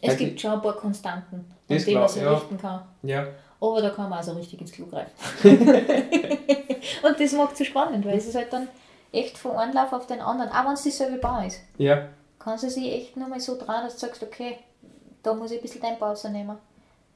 [0.00, 2.34] Es gibt schon ein paar Konstanten, an denen man sich ja.
[2.34, 2.82] richten kann.
[3.02, 3.26] Ja.
[3.60, 5.12] Aber da kann man also richtig ins Klo greifen.
[7.02, 8.68] und das macht es so spannend, weil es ist halt dann
[9.12, 11.60] echt von einem Lauf auf den anderen, auch wenn es dieselbe Bahn ist.
[11.78, 12.08] Ja.
[12.38, 14.58] Kann sie sich echt nochmal so dran, dass du sagst, okay,
[15.22, 16.58] da muss ich ein bisschen Tempo rausnehmen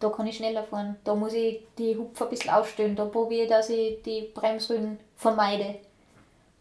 [0.00, 3.44] da kann ich schneller fahren, da muss ich die Hupfer ein bisschen ausstellen, da probiere
[3.44, 5.76] ich, dass ich die Bremsrücken vermeide.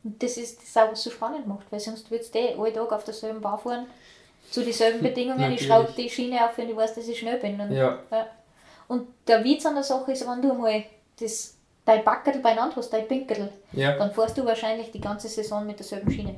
[0.03, 2.73] Und das ist das auch, was so spannend macht, weil sonst würdest du eh alle
[2.73, 3.87] Tag auf derselben Bahn fahren,
[4.49, 5.61] zu dieselben Bedingungen, Natürlich.
[5.61, 7.59] ich schraube die Schiene auf und ich weiß, dass ich schnell bin.
[7.59, 7.99] Und, ja.
[8.11, 8.27] ja.
[8.87, 10.83] und der Witz an der Sache ist, wenn du mal
[11.19, 13.97] das, dein Backerl beieinander hast, dein Pinkel, ja.
[13.97, 16.35] dann fährst du wahrscheinlich die ganze Saison mit derselben Schiene.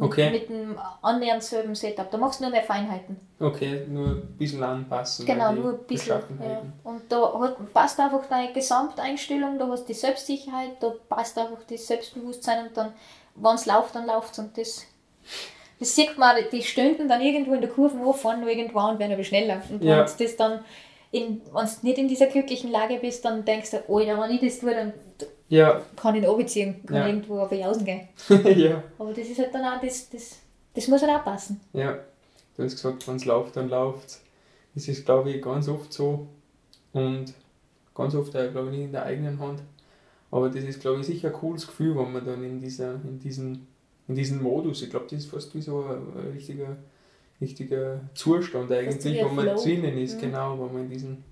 [0.00, 0.30] Okay.
[0.30, 2.10] Mit dem annähernd selben Setup.
[2.10, 3.20] Da machst du nur mehr Feinheiten.
[3.38, 5.26] Okay, nur ein bisschen anpassen.
[5.26, 6.22] Genau, nur ein bisschen.
[6.42, 6.62] Ja.
[6.84, 11.62] Und da hat, passt einfach deine Gesamteinstellung, da hast du die Selbstsicherheit, da passt einfach
[11.68, 12.94] das Selbstbewusstsein und dann,
[13.34, 14.38] wenn es läuft, dann läuft es.
[14.38, 14.86] Und das,
[15.80, 19.24] das sieht man, die Stunden dann irgendwo in der Kurve hochfahren, nur irgendwann werden aber
[19.24, 19.62] schneller.
[19.70, 19.98] Und ja.
[19.98, 20.60] wenn du das dann
[21.12, 24.60] wenn du nicht in dieser glücklichen Lage bist, dann denkst du, oh, wenn ich das
[24.60, 24.92] tue, dann
[25.48, 25.82] ja.
[25.96, 27.06] kann ich ihn runterziehen, kann ja.
[27.08, 28.08] irgendwo auf die Außen gehen.
[28.56, 28.82] ja.
[28.98, 30.38] Aber das ist halt dann auch, das, das,
[30.74, 31.60] das muss halt auch passen.
[31.72, 31.98] Ja,
[32.56, 34.22] du hast gesagt, wenn es läuft, dann läuft es.
[34.74, 36.28] Das ist, glaube ich, ganz oft so
[36.92, 37.34] und
[37.94, 39.62] ganz oft auch, glaube ich, nicht in der eigenen Hand.
[40.30, 43.18] Aber das ist, glaube ich, sicher ein cooles Gefühl, wenn man dann in, dieser, in,
[43.18, 43.66] diesen,
[44.10, 46.76] in diesen Modus, ich glaube, das ist fast wie so ein, richtiger,
[47.40, 50.20] richtiger Zustand eigentlich, wo man drinnen ist, mhm.
[50.20, 51.24] genau, wo man in diesen,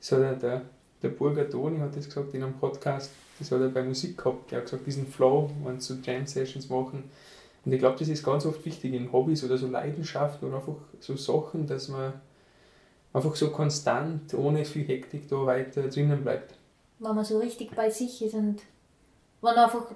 [0.00, 0.62] das hat der,
[1.04, 4.50] der Burger Toni hat das gesagt in einem Podcast, das hat er bei Musik gehabt,
[4.50, 7.04] der hat gesagt, diesen Flow, wenn sie so Jam-Sessions machen.
[7.64, 10.78] Und ich glaube, das ist ganz oft wichtig in Hobbys oder so Leidenschaften oder einfach
[10.98, 12.12] so Sachen, dass man
[13.12, 16.54] einfach so konstant, ohne viel Hektik da weiter drinnen bleibt.
[16.98, 18.62] Wenn man so richtig bei sich ist und
[19.42, 19.86] wenn einfach,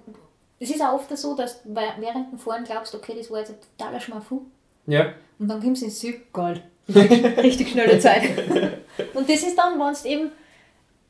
[0.60, 3.56] es ist auch oft so, dass während dem Fahren glaubst, okay, das war jetzt ein
[3.78, 4.42] totaler Schmafu.
[4.86, 5.14] Ja.
[5.38, 6.62] Und dann kommst du ins Ziel, geil.
[6.88, 8.22] Richtig, schnelle Zeit.
[9.14, 10.30] und das ist dann, wenn es eben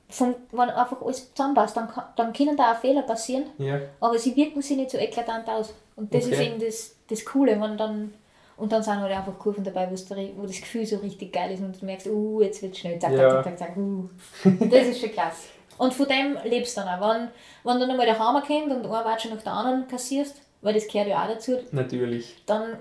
[0.09, 3.81] von, wenn einfach alles zusammenpasst, dann, dann können da auch Fehler passieren, ja.
[4.01, 5.75] aber sie wirken sich nicht so eklatant aus.
[5.97, 6.35] Und das okay.
[6.35, 8.15] ist eben das, das Coole, wenn dann,
[8.57, 11.81] und dann sind halt einfach Kurven dabei, wo das Gefühl so richtig geil ist und
[11.81, 13.43] du merkst, uh, jetzt wird es schnell, zack, ja.
[13.43, 14.09] zack, zack, zack, uh.
[14.45, 15.49] Das ist schon klasse.
[15.81, 17.09] Und von dem lebst du dann auch.
[17.09, 17.29] Wenn,
[17.65, 20.87] wenn dann einmal der Hammer kommt und eine Watsche nach der anderen kassierst, weil das
[20.87, 21.59] gehört ja auch dazu.
[21.73, 22.37] Natürlich.
[22.45, 22.77] Dann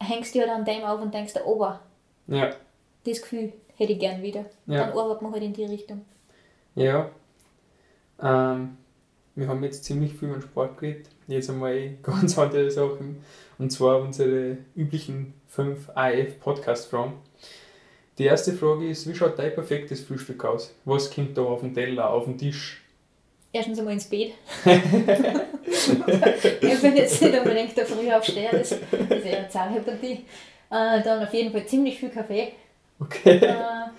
[0.00, 1.64] hängst du ja halt an dem auf und denkst, oh,
[2.26, 2.50] ja.
[3.04, 4.44] das Gefühl hätte ich gern wieder.
[4.66, 4.86] Ja.
[4.86, 6.04] Dann arbeitet man halt in die Richtung.
[6.74, 7.10] Ja.
[8.20, 8.76] Ähm,
[9.36, 11.08] wir haben jetzt ziemlich viel über Sport geredet.
[11.28, 13.22] jetzt einmal ganz andere Sachen.
[13.56, 17.12] Und zwar unsere üblichen fünf AF-Podcast-Fragen.
[18.18, 20.74] Die erste Frage ist, wie schaut dein perfektes Frühstück aus?
[20.86, 22.82] Was kommt da auf den Teller, auf den Tisch?
[23.52, 24.32] Erstens einmal ins Bett.
[24.64, 24.82] ich
[26.80, 30.24] bin jetzt nicht unbedingt der Frühaufsteher, das ist eher eine Zahnhypothie.
[30.70, 32.52] Äh, dann auf jeden Fall ziemlich viel Kaffee.
[32.98, 33.36] Okay.
[33.36, 33.90] Äh,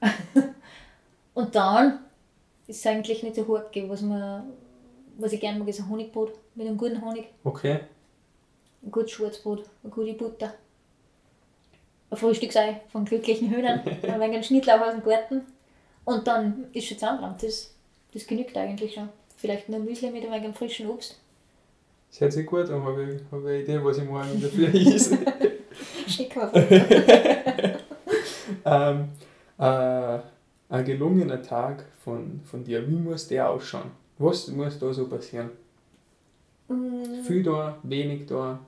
[1.34, 2.00] und dann
[2.66, 4.52] ist es eigentlich nicht so hart gegeben, was, man,
[5.18, 7.28] was ich gerne mag, ist ein Honigbrot mit einem guten Honig.
[7.44, 7.80] Okay.
[8.82, 10.52] Ein gutes Schwarzbrot, eine gute Butter.
[12.12, 15.40] Ein Frühstücksei von glücklichen Hühnern, ein wenig Schnittlauch aus dem Garten.
[16.04, 17.42] Und dann ist schon zusammengerannt.
[17.42, 17.74] Das,
[18.12, 19.08] das genügt eigentlich schon.
[19.38, 21.18] Vielleicht nur Müsli mit ein wenig frischen Obst.
[22.10, 24.66] Das hört sich gut an, habe ich, hab ich eine Idee, was ich morgen Früh
[24.94, 25.18] esse.
[26.06, 26.52] Schick mal.
[28.66, 29.08] ähm,
[29.58, 30.18] äh,
[30.68, 33.90] ein gelungener Tag von, von dir, wie muss der ausschauen?
[34.18, 35.50] Was muss da so passieren?
[36.68, 38.58] Mm, Viel da, wenig da,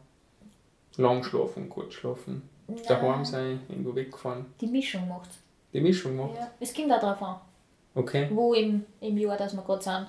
[0.97, 2.43] lang schlafen, kurz schlafen,
[2.89, 4.47] daheim sein, irgendwo wegfahren.
[4.61, 5.31] Die Mischung macht
[5.73, 6.35] Die Mischung macht.
[6.37, 6.51] ja.
[6.61, 7.37] Es kommt auch darauf an,
[7.95, 8.29] Okay.
[8.33, 10.07] wo im, im Jahr das wir gerade sind.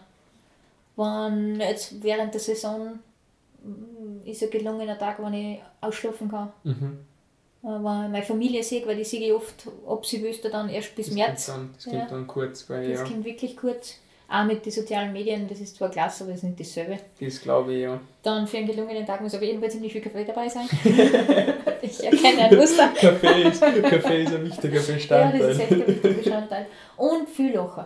[0.95, 2.99] Wenn jetzt während der Saison
[3.63, 6.51] mm, ist ein gelungener Tag, wenn ich ausschlafen kann.
[6.63, 6.99] Mhm.
[7.63, 7.75] Äh, Wenn
[8.05, 11.15] ich meine Familie sehe, weil die sehe ich oft ab Silvester dann erst bis Das
[11.15, 11.45] März.
[11.47, 11.91] Kommt dann, das Ja.
[11.99, 13.95] kommt dann kurz, weil Das ja, kommt wirklich kurz.
[14.27, 16.97] Auch mit den sozialen Medien, das ist zwar klasse, aber das ist nicht dasselbe.
[17.19, 17.99] das glaube ich ja.
[18.23, 20.67] Dann für einen gelungenen Tag muss auf jeden Fall ziemlich viel Kaffee dabei sein.
[21.81, 22.87] ich erkenne ein Muster.
[22.89, 25.51] Kaffee ist, Kaffee ist ein wichtiger Ja, das ist Bestandteil.
[25.59, 26.65] echt ein wichtiger Bestandteil.
[26.97, 27.85] Und viel Lachen.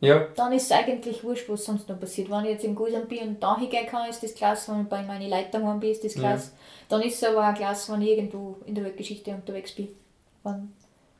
[0.00, 2.30] Ja, Dann ist es eigentlich wurscht, was sonst noch passiert.
[2.30, 4.72] Wenn ich jetzt im Gusam bin und da hingehen kann, ist das klasse.
[4.72, 6.52] Wenn ich bei meinen Leuten daheim bin, ist das klasse.
[6.88, 9.88] Dann ist es aber auch klasse, wenn ich irgendwo in der Weltgeschichte unterwegs bin.
[10.42, 10.72] Wenn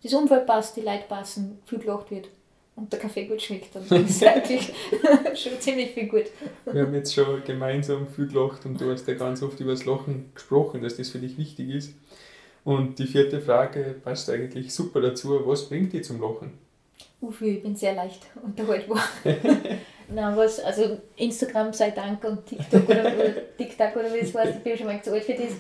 [0.03, 2.29] das Umfeld passt, die Leute passen, viel gelacht wird
[2.77, 4.73] und der Kaffee gut schmeckt, dann ist es eigentlich
[5.35, 6.25] schon ziemlich viel gut.
[6.65, 9.85] wir haben jetzt schon gemeinsam viel gelacht und du hast ja ganz oft über das
[9.85, 11.95] Lachen gesprochen, dass das für dich wichtig ist.
[12.65, 15.41] Und die vierte Frage passt eigentlich super dazu.
[15.47, 16.53] Was bringt dich zum Lachen?
[17.21, 19.03] Uffi, ich bin sehr leicht unterhaltbar.
[20.09, 24.57] Nein, was, also Instagram sei Dank und TikTok oder, oder TikTok oder wie es heißt,
[24.57, 25.53] ich bin schon mal zu alt für das.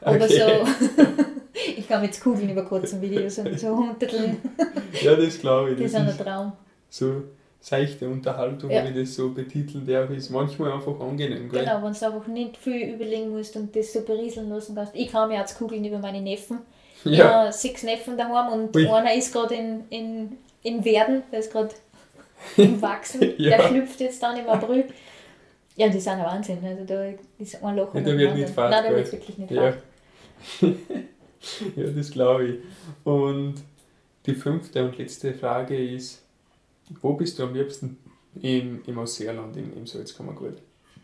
[0.00, 0.38] Aber Okay.
[0.38, 1.02] so,
[1.76, 4.36] ich kann jetzt kugeln über kurzen Videos und so hunderteln,
[5.02, 5.76] Ja, das glaube ich.
[5.76, 6.52] das ist Das ein ist Traum.
[6.90, 7.22] so
[7.60, 8.84] seichte Unterhaltung, Ja.
[8.84, 11.48] wie ich das so betiteln darf, ist manchmal einfach angenehm.
[11.50, 11.64] Gell?
[11.64, 14.94] Genau, wenn du einfach nicht viel überlegen musst und das so berieseln lassen kannst.
[14.94, 16.58] Ich kann mir jetzt kugeln über meine Neffen.
[17.04, 18.86] Ich Ja, habe sechs Neffen daheim und Ui.
[18.88, 21.74] einer ist gerade in, in, in Werden, der ist gerade
[22.56, 23.22] im Wachsen.
[23.38, 23.56] Ja.
[23.56, 24.84] Der schlüpft jetzt dann im April.
[25.76, 26.58] Ja, die sind ein Wahnsinn.
[26.64, 27.04] Also da
[27.38, 27.94] ist ein Loch.
[27.94, 28.98] Ja, da wird nicht fad, Nein, da gell?
[28.98, 29.74] wird wirklich nicht ja.
[31.76, 32.58] ja, das glaube ich.
[33.04, 33.54] Und
[34.26, 36.22] die fünfte und letzte Frage ist,
[37.00, 37.98] wo bist du am liebsten
[38.40, 40.58] im, im Ausseerland, im, im Salzkammergut?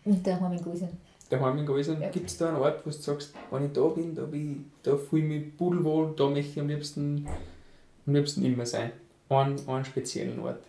[0.04, 0.88] Daheim in Gusen.
[1.30, 2.10] Daheim in Gäusern, Ja.
[2.10, 4.82] gibt es da einen Ort, wo du sagst, wenn ich da bin, da, bin ich,
[4.82, 7.26] da fühle ich mich pudelwohl, da möchte ich am liebsten,
[8.06, 8.92] am liebsten immer sein?
[9.30, 10.60] Einen, einen speziellen Ort.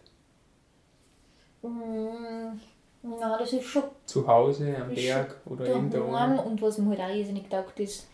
[1.62, 2.58] Mm,
[3.04, 6.40] na, das ist schon Zu Hause, am Berg oder in der daheim.
[6.40, 8.08] Und was mir halt auch irrsinnig taugt, ist,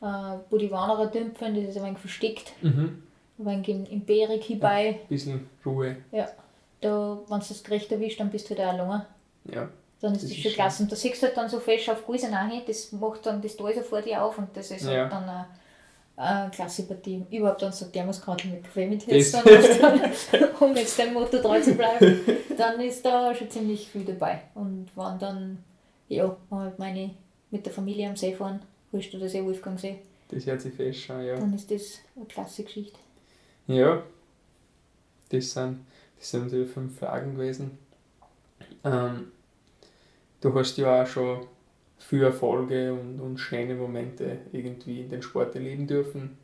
[0.00, 2.52] wo die Wanderer dümpfen, das ist ein wenig versteckt.
[2.62, 3.02] Mhm.
[3.38, 5.00] Ein wenig im, im Berg hierbei.
[5.08, 5.96] Bisschen Ruhe.
[6.80, 9.02] Da, wenn du das gerecht erwischt, dann bist du halt auch allein.
[9.52, 9.68] Ja.
[10.00, 10.82] Dann ist Das das, schon klasse.
[10.84, 13.74] Und da siehst du halt dann so fest auf ein, das macht dann das Tal
[13.74, 15.02] so vor dir auf und das ist Ja.
[15.02, 15.46] halt dann eine,
[16.16, 17.24] eine klasse Partie.
[17.32, 19.44] Überhaupt dann so Thermoskratl mit Kaffee mit dann,
[20.60, 22.20] um jetzt dem Motto treu zu bleiben,
[22.56, 24.42] dann ist da schon ziemlich viel dabei.
[24.54, 25.58] Und wenn dann,
[26.08, 27.10] ja, halt meine
[27.50, 28.60] mit der Familie am See fahren,
[28.92, 31.36] holst du das eh Wolfgangsee, Das hört sich fest an, ja.
[31.36, 32.98] dann ist das eine klasse Geschichte.
[33.66, 34.02] Ja,
[35.30, 35.80] das sind,
[36.18, 37.78] das sind unsere fünf Fragen gewesen.
[38.84, 39.32] Ähm,
[40.40, 41.46] du hast ja auch schon
[41.98, 46.38] viele Erfolge und, und schöne Momente irgendwie in den Sport erleben dürfen.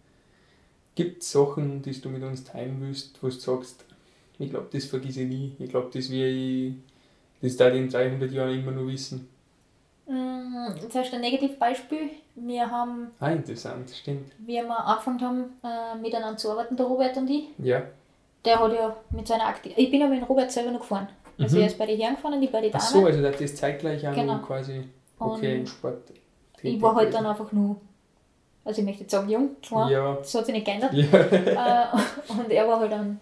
[0.95, 3.85] Gibt es Sachen, die du mit uns teilen willst, wo du sagst,
[4.39, 6.75] ich glaube, das vergesse ich nie, ich glaube, das will ich,
[7.41, 9.29] das da in 300 Jahren immer nur wissen.
[10.07, 12.11] Mm, Zuerst ein Negativbeispiel.
[12.35, 14.33] Wir haben, Ah, interessant, stimmt.
[14.39, 17.83] wie wir angefangen haben, äh, miteinander zu arbeiten, der Robert und ich, Ja.
[18.45, 21.09] der hat ja mit seiner Aktiv Ich bin aber mit Robert selber noch gefahren.
[21.39, 21.63] Also Mhm.
[21.63, 23.03] er ist bei den Herren gefahren und ich bei den Ach Damen.
[23.03, 24.39] so, also das ist zeitgleich auch Genau.
[24.39, 24.85] quasi
[25.19, 26.03] okay im Sport.
[26.63, 27.77] ich war halt dann einfach nur,
[28.65, 29.91] also ich möchte jetzt sagen, jung, klar.
[29.91, 30.93] Ja, Das hat sich nicht geändert.
[30.93, 31.05] ja.
[31.05, 31.87] äh,
[32.33, 33.21] und er war halt dann,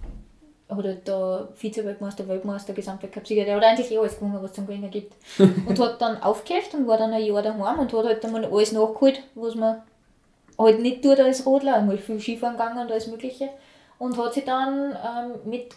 [0.76, 4.90] halt da Vize-Weltmeister, Weltmeister, Gesamtweltcup-Sieger, der hat eigentlich eh alles gewonnen, was es zum Gewinnen
[4.90, 5.14] gibt.
[5.38, 8.44] und hat dann aufgehört und war dann ein Jahr daheim und hat halt dann mal
[8.44, 9.82] alles nachgeholt, was man
[10.58, 13.48] halt nicht tut als Rodler, einmal viel Skifahren gegangen und alles mögliche.
[13.98, 15.74] Und hat sich dann ähm, mit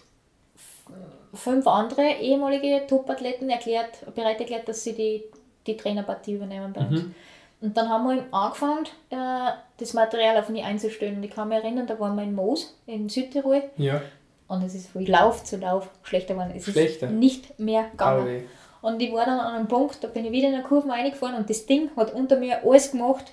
[1.33, 5.23] fünf andere ehemalige Top-Athleten erklärt, bereit erklärt, dass sie die
[5.67, 7.03] die Trainerpartie übernehmen bei uns.
[7.03, 7.15] Mhm.
[7.61, 11.17] Und dann haben wir eben angefangen, äh, das Material auf mich einzustellen.
[11.17, 13.63] Und ich kann mich erinnern, da waren wir in Moos in Südtirol.
[13.77, 14.01] Ja.
[14.47, 16.53] Und es ist von Lauf zu Lauf schlechter geworden.
[16.55, 17.07] Es schlechter.
[17.07, 18.43] ist nicht mehr gegangen.
[18.81, 21.35] Und ich war dann an einem Punkt, da bin ich wieder in der Kurve reingefahren
[21.35, 23.31] und das Ding hat unter mir alles gemacht,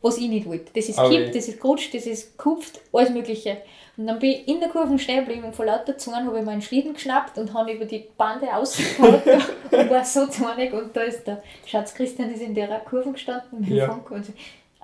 [0.00, 0.72] was ich nicht wollte.
[0.74, 3.58] Das ist kippt, das ist gerutscht, das ist gekupft, alles Mögliche.
[3.98, 6.44] Und dann bin ich in der Kurve stehen geblieben und vor lauter Zorn habe ich
[6.44, 9.20] meinen Schlitten geschnappt und habe über die Bande ausgehauen
[9.70, 10.72] und war so zornig.
[10.72, 13.86] Und da ist der Schatz Christian ist in der Kurve gestanden mit dem ja.
[13.86, 14.32] Funk und so,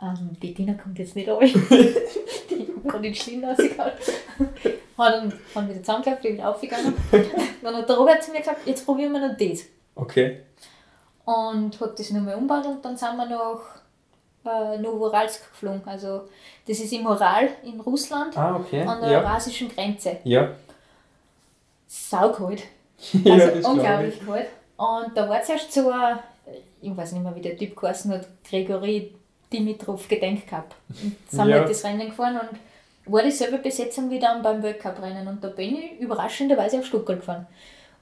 [0.03, 1.49] ähm, die Dina kommt jetzt nicht rein.
[2.51, 3.93] die gerade den Schlitten rausgehauen.
[5.03, 6.94] Haben dann wieder zusammengeklappt, bin wieder aufgegangen.
[7.62, 9.64] Dann hat der Robert zu mir gesagt, jetzt probieren wir noch das.
[9.94, 10.40] Okay.
[11.24, 13.61] Und hat das nochmal umgebaut und dann sind wir nach
[14.44, 15.82] äh, Novoralsk geflogen.
[15.86, 16.22] Also
[16.66, 18.82] das ist im Ural in Russland ah, okay.
[18.82, 19.18] an der ja.
[19.20, 20.18] eurasischen Grenze.
[20.24, 20.50] Ja.
[21.86, 22.62] Saukalt.
[23.24, 24.48] Also ja, unglaublich kalt.
[24.76, 26.18] Und da war zuerst so ein,
[26.80, 29.12] ich weiß nicht mehr, wie der Typ geheißen hat, Gregory
[29.53, 30.74] Dimitrov Gedenkcup.
[30.88, 31.59] Und sind ja.
[31.59, 32.59] halt das Rennen gefahren und
[33.07, 35.26] war dieselbe Besetzung wie dann beim Weltcup-Rennen.
[35.26, 37.46] Und da bin ich überraschenderweise auf Stuttgart gefahren.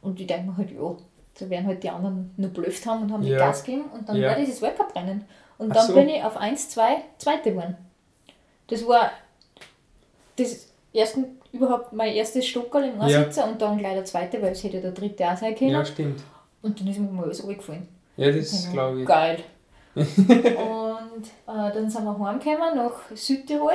[0.02, 0.96] Und ich denke mir halt, ja,
[1.38, 3.38] da werden halt die anderen nur blöft haben und haben ja.
[3.38, 3.84] Gas gegeben.
[3.92, 4.28] Und dann ja.
[4.28, 5.24] war dieses Weltcup-Rennen.
[5.58, 5.94] Und dann so.
[5.94, 7.76] bin ich auf 1, 2, zweite geworden.
[8.68, 9.10] Das war
[10.36, 13.48] das ersten, überhaupt mein erstes Stockerl im Ansitzer ja.
[13.50, 15.70] und dann gleich der zweite, weil es hätte der dritte auch sein können.
[15.70, 16.22] Ja, stimmt.
[16.62, 17.88] Und dann ist mir mal alles gefallen.
[18.16, 19.06] Ja, das glaube ich.
[19.06, 19.38] Geil.
[19.94, 23.72] und äh, dann sind wir heimgekommen nach Südtirol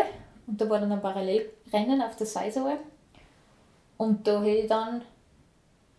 [0.48, 2.80] und da war dann ein Parallelrennen auf der Seiseralp.
[3.98, 5.02] Und da hätte ich dann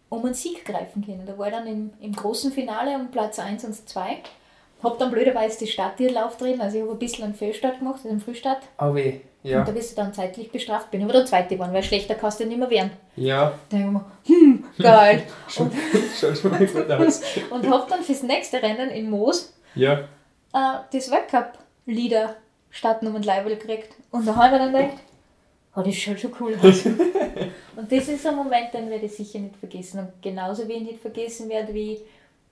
[0.08, 1.26] um einen Sieg greifen können.
[1.26, 4.22] Da war ich dann im, im großen Finale um Platz 1 und 2
[4.82, 8.10] habe dann blöderweise die Stadttierlauf drin, also ich habe ein bisschen einen Fehlstart gemacht, also
[8.10, 8.58] einen Frühstart.
[8.78, 9.60] Oh weh, ja.
[9.60, 10.90] Und da bist du dann zeitlich bestraft.
[10.90, 12.90] Bin aber der Zweite geworden, weil schlechter kannst du nicht mehr werden.
[13.16, 13.54] Ja.
[13.68, 15.22] Da habe ich mir, hm, geil.
[15.58, 15.72] und,
[16.18, 17.22] Schaut schon mal gut aus.
[17.50, 20.00] und habe dann fürs nächste Rennen in Moos ja.
[20.52, 22.36] äh, das Weltcup-Lieder
[22.76, 23.94] Startnummer und Leibel gekriegt.
[24.10, 25.02] Und da habe ich mir dann gedacht,
[25.74, 26.84] oh, das schaut schon cool aus.
[27.76, 30.00] und das ist ein Moment, den werde ich sicher nicht vergessen.
[30.00, 31.98] Und genauso wie ich nicht vergessen werde, wie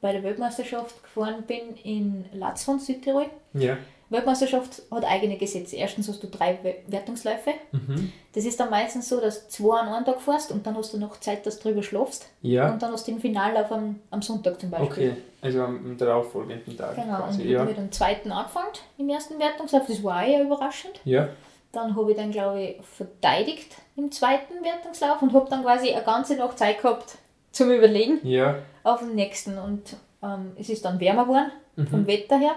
[0.01, 3.27] bei der Weltmeisterschaft gefahren bin in Latz von Südtirol.
[3.53, 3.77] Ja.
[4.11, 5.77] Weltmeisterschaft hat eigene Gesetze.
[5.77, 7.51] Erstens hast du drei Wertungsläufe.
[7.73, 8.13] Mhm.
[8.33, 10.93] Das ist dann meistens so, dass du zwei an einem Tag fährst und dann hast
[10.93, 12.27] du noch Zeit, dass du drüber schlafst.
[12.43, 12.73] Ja.
[12.73, 15.11] Und dann hast du den Finallauf am, am Sonntag zum Beispiel.
[15.11, 16.95] Okay, also am darauffolgenden Tag.
[16.97, 17.41] Genau, quasi.
[17.41, 17.61] und ich ja.
[17.61, 19.87] habe den zweiten angefangen im ersten Wertungslauf.
[19.87, 21.01] Das war eher überraschend.
[21.05, 21.29] Ja.
[21.73, 26.05] Dann habe ich dann, glaube ich, verteidigt im zweiten Wertungslauf und habe dann quasi eine
[26.05, 27.17] ganze Nacht Zeit gehabt
[27.53, 28.21] zum Überlegen.
[28.23, 29.59] Ja auf den nächsten.
[29.59, 31.89] Und ähm, es ist dann wärmer geworden, mhm.
[31.89, 32.55] vom Wetter her.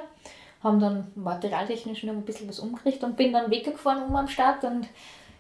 [0.63, 4.63] Haben dann materialtechnisch noch ein bisschen was umgerichtet und bin dann weggefahren um am Start.
[4.63, 4.87] Und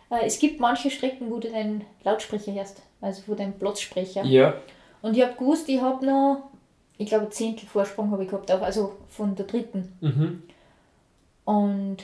[0.09, 4.23] äh, es gibt manche Strecken, wo du den Lautsprecher hörst, also wo den Platzsprecher.
[4.25, 4.53] Ja.
[5.01, 6.49] Und ich habe gewusst, ich habe noch,
[6.97, 9.97] ich glaube, Zehntel Vorsprung habe ich gehabt, also von der dritten.
[10.01, 10.43] Mhm.
[11.45, 11.97] Und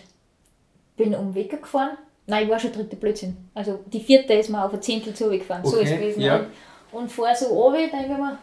[0.95, 1.97] bin um Weg gefahren.
[2.25, 3.35] Nein, ich war schon dritte Blödsinn.
[3.53, 5.61] Also die vierte ist mir auf ein Zehntel zugefahren.
[5.63, 5.75] Okay.
[5.75, 6.21] So ist es gewesen.
[6.21, 6.37] Ja.
[6.37, 6.47] Und,
[6.93, 8.37] und vor so runter, denke ich mir,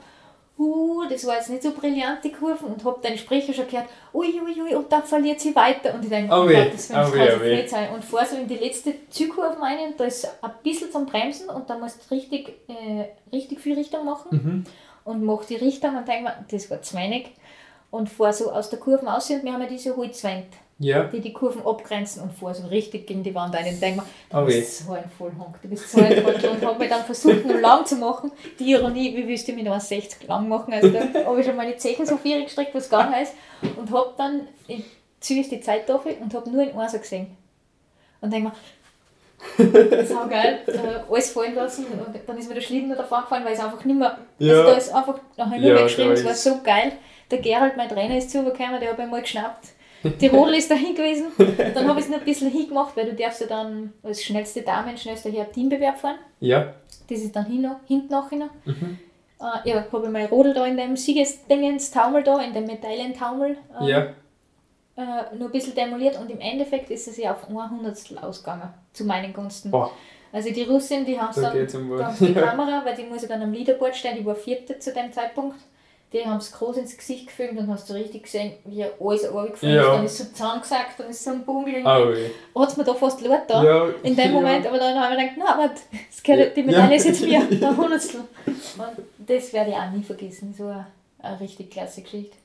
[0.61, 3.89] uh, das war jetzt nicht so brillant, die Kurven, und habe den Sprecher schon gehört,
[4.13, 5.95] uiuiui, ui, und dann verliert sie weiter.
[5.95, 7.91] Und ich denke, oh, oh Gott, das kann oh, nicht sein.
[7.95, 11.71] Und vor so in die letzte Zugkurve rein, da ist ein bisschen zum Bremsen und
[11.71, 14.29] da musst du richtig, äh, richtig viel Richtung machen.
[14.31, 14.65] Mhm.
[15.05, 17.31] Und mach die Richtung und denke mir, das war zu wenig.
[17.91, 20.47] Und vor so aus der Kurve aus und wir haben ja diese Holzwand
[20.81, 21.05] ja.
[21.05, 23.67] die die Kurven abgrenzen und vor so richtig gegen die Wand ein.
[23.67, 24.61] Und denke mir, du okay.
[24.61, 26.51] bist so ein Vollhonk, du bist so ein Trottel.
[26.51, 28.33] und habe mir dann versucht, nur lang zu machen.
[28.59, 30.73] Die Ironie, wie willst du mit 60 lang machen?
[30.73, 33.35] Also da habe ich schon meine Zechen so viel gestreckt, was gegangen ist.
[33.77, 34.83] Und habe dann, in
[35.21, 37.37] Zürich die Zeit dafür und habe nur in Einser gesehen.
[38.23, 42.91] Und denke mir, sau geil, äh, alles fallen lassen und dann ist mir der Schlitten
[42.91, 44.53] da gefallen, weil es einfach nicht mehr, ja.
[44.53, 46.93] also da ist einfach nachher nur ja, mehr geschrieben, es war so geil.
[47.31, 49.69] Der Gerald, mein Trainer, ist zugekommen, der hat mich mal geschnappt
[50.19, 51.27] Tirol ist dahin gewesen.
[51.75, 54.63] Dann habe ich es noch ein bisschen hingemacht, weil du darfst ja dann als schnellste
[54.63, 56.17] Dame, schnellster Herr Teambewerb fahren.
[56.41, 56.75] Ja.
[57.09, 58.49] Das ist dann hin, hinten nachher.
[58.65, 58.99] Mhm.
[59.41, 63.57] Äh, ja, habe ich mein Rodel da in dem Siegesdingens Taumel da, in dem Medaillentaumel.
[63.81, 64.01] Ähm, ja.
[64.97, 68.69] Äh, nur ein bisschen demoliert und im Endeffekt ist es ja auf ein Hundertstel ausgegangen,
[68.93, 69.71] zu meinen Gunsten.
[69.71, 69.91] Boah.
[70.33, 73.43] Also die Russin, die haben es dann, dann die Kamera, weil die muss ja dann
[73.43, 75.57] am Leaderboard stehen, die war vierte zu dem Zeitpunkt
[76.13, 79.75] die haben es groß ins Gesicht gefilmt und hast du richtig gesehen, wie alles runtergefallen
[79.77, 79.83] ja.
[79.83, 79.89] ist.
[79.89, 81.83] Dann ist so zusammengesackt, dann ist so ein Bungel.
[81.85, 83.89] Oh, Hat es mir da fast laut da ja.
[84.03, 85.71] in dem Moment, aber dann habe ich gedacht, na, aber
[86.11, 88.23] das gehört, die Medaille ist jetzt mir, der Hundertstel.
[88.47, 90.87] Und das werde ich auch nie vergessen, so eine,
[91.21, 92.37] eine richtig klasse Geschichte.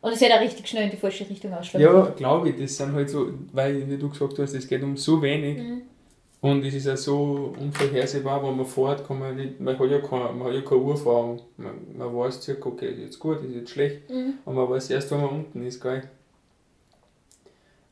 [0.00, 1.86] Und es hat auch richtig schnell in die falsche Richtung ausschlagen.
[1.86, 4.96] Ja, glaube ich, das sind halt so, weil wie du gesagt hast, es geht um
[4.96, 5.58] so wenig.
[5.58, 5.82] Mhm.
[6.44, 9.98] Und es ist ja so unvorhersehbar, wenn man fährt, kann man nicht, man hat ja
[9.98, 11.40] keine, man hat ja keine Urfahrung.
[11.56, 14.10] Man, man weiß circa, okay, ist jetzt gut, ist jetzt schlecht.
[14.10, 14.34] Mhm.
[14.44, 16.06] Und man weiß erst, wenn man unten ist, gell.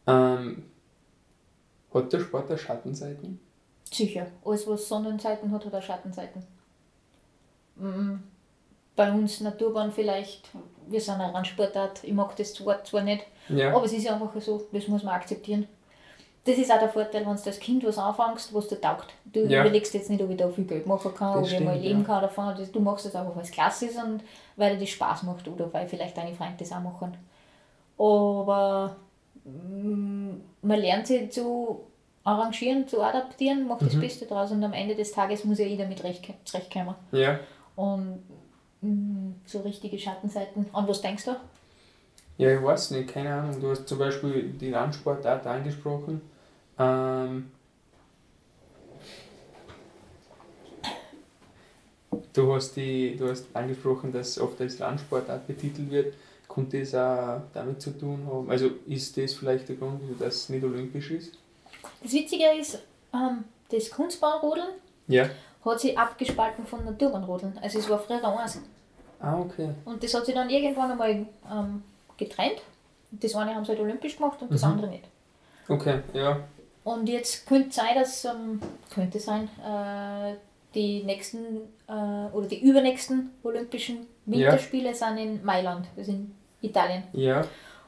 [0.07, 0.65] Ähm,
[1.95, 3.41] hat der Sport auch Schattenseiten?
[3.91, 4.27] Sicher.
[4.45, 6.45] Alles, was Sonnenseiten hat, hat auch Schattenseiten.
[7.77, 8.23] Mhm.
[8.95, 10.51] Bei uns Naturbahn vielleicht,
[10.89, 13.75] wir sind eine Randsportart, ich mag das zwar, zwar nicht, ja.
[13.75, 15.67] aber es ist einfach so, das muss man akzeptieren.
[16.45, 19.07] Das ist auch der Vorteil, wenn du als Kind was anfängst, was dir taugt.
[19.25, 19.61] Du ja.
[19.61, 21.79] überlegst jetzt nicht, ob ich da viel Geld machen kann, das ob stimmt, ich mal
[21.79, 22.07] leben ja.
[22.07, 22.55] kann davon.
[22.73, 24.25] Du machst es einfach, weil es klasse ist und
[24.57, 27.17] weil dir das Spaß macht oder weil vielleicht deine Freunde das auch machen.
[27.97, 28.97] Aber
[29.45, 30.31] mm,
[30.63, 31.83] man lernt sich zu
[32.25, 33.87] arrangieren, zu adaptieren, macht mhm.
[33.87, 36.03] das Beste draus und am Ende des Tages muss ja jeder mit
[36.45, 36.95] zurechtkommen.
[37.13, 37.39] Ja.
[37.77, 38.23] Und
[38.81, 40.67] mh, mm, so richtige Schattenseiten.
[40.73, 41.37] An was denkst du?
[42.39, 43.61] Ja, ich weiß nicht, keine Ahnung.
[43.61, 46.21] Du hast zum Beispiel die Landsportart angesprochen.
[46.79, 47.51] Ähm,
[52.33, 56.15] du, hast die, du hast angesprochen, dass oft als Landsportart betitelt wird.
[56.49, 58.51] Könnte das auch damit zu tun haben?
[58.51, 61.33] Also ist das vielleicht der Grund, dass es nicht olympisch ist?
[62.03, 62.79] Das Witzige ist,
[63.15, 64.69] ähm, das Kunstbahnrodeln
[65.09, 65.29] ja.
[65.65, 67.59] hat sich abgespalten von Naturbahnrodeln.
[67.63, 68.61] Also es war früher eins.
[69.19, 69.71] Ah, okay.
[69.85, 71.11] Und das hat sich dann irgendwann einmal
[71.51, 71.83] ähm,
[72.17, 72.63] getrennt.
[73.13, 74.69] Das eine haben sie halt olympisch gemacht und das mhm.
[74.69, 75.05] andere nicht.
[75.69, 76.41] Okay, ja.
[76.85, 78.61] Und jetzt könnte sein, dass ähm,
[78.93, 80.35] könnte sein, äh,
[80.75, 84.95] die nächsten äh, oder die übernächsten Olympischen Winterspiele ja.
[84.95, 87.05] sind in Mailand, das ist in Italien.
[87.13, 87.45] Ja.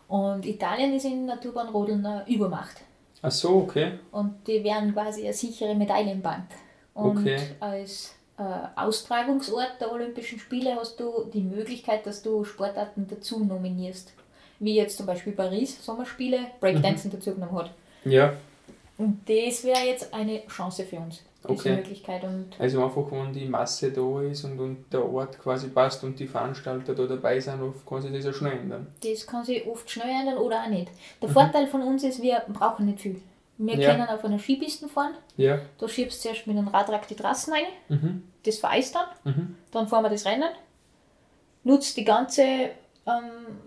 [0.09, 2.83] Und Italien ist in Naturbahnrodeln eine Übermacht.
[3.23, 3.93] Ach so, okay.
[4.13, 6.45] Und die wären quasi eine sichere Medaillenbank.
[6.93, 7.39] Und okay.
[7.59, 8.43] als äh,
[8.77, 14.13] Austragungsort der Olympischen Spiele hast du die Möglichkeit, dass du Sportarten dazu nominierst.
[14.59, 17.17] Wie jetzt zum Beispiel Paris Sommerspiele Breakdancing mhm.
[17.17, 17.71] dazu genommen hat.
[18.05, 18.35] Ja.
[18.97, 21.77] Und das wäre jetzt eine Chance für uns, diese okay.
[21.77, 22.23] Möglichkeit.
[22.23, 26.19] Und also einfach, wenn die Masse da ist und, und der Ort quasi passt und
[26.19, 28.87] die Veranstalter da dabei sind, kann sich das ja schnell ändern.
[29.03, 30.91] Das kann sich oft schnell ändern oder auch nicht.
[31.21, 31.33] Der mhm.
[31.33, 33.21] Vorteil von uns ist, wir brauchen nicht viel.
[33.57, 33.91] Wir ja.
[33.91, 35.15] können auf einer Skipiste fahren.
[35.37, 35.61] Ja.
[35.79, 37.65] Da schiebst du zuerst mit einem Radrak die Trassen rein.
[37.89, 38.23] Mhm.
[38.45, 39.33] Das vereist dann.
[39.33, 39.57] Mhm.
[39.71, 40.51] Dann fahren wir das Rennen.
[41.63, 42.43] Nutzt die ganze
[43.07, 43.59] ähm,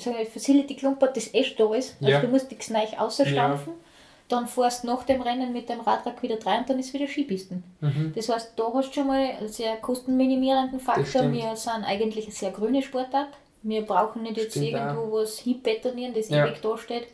[0.00, 1.96] sagen wir, Facility Klumpert, das eh da ist.
[2.00, 2.20] Also ja.
[2.20, 3.34] du musst nichts neu ausstampfen.
[3.34, 3.85] Ja.
[4.28, 7.06] Dann fährst du nach dem Rennen mit dem Radrak wieder rein und dann ist wieder
[7.06, 7.62] Skipisten.
[7.80, 8.12] Mhm.
[8.14, 11.30] Das heißt, da hast du schon mal einen sehr kostenminimierenden Faktor.
[11.32, 13.28] Wir sind eigentlich eine sehr grüne Sportart.
[13.62, 15.22] Wir brauchen nicht jetzt stimmt irgendwo auch.
[15.22, 16.46] was hinbetonieren, das ja.
[16.46, 17.06] ewig da steht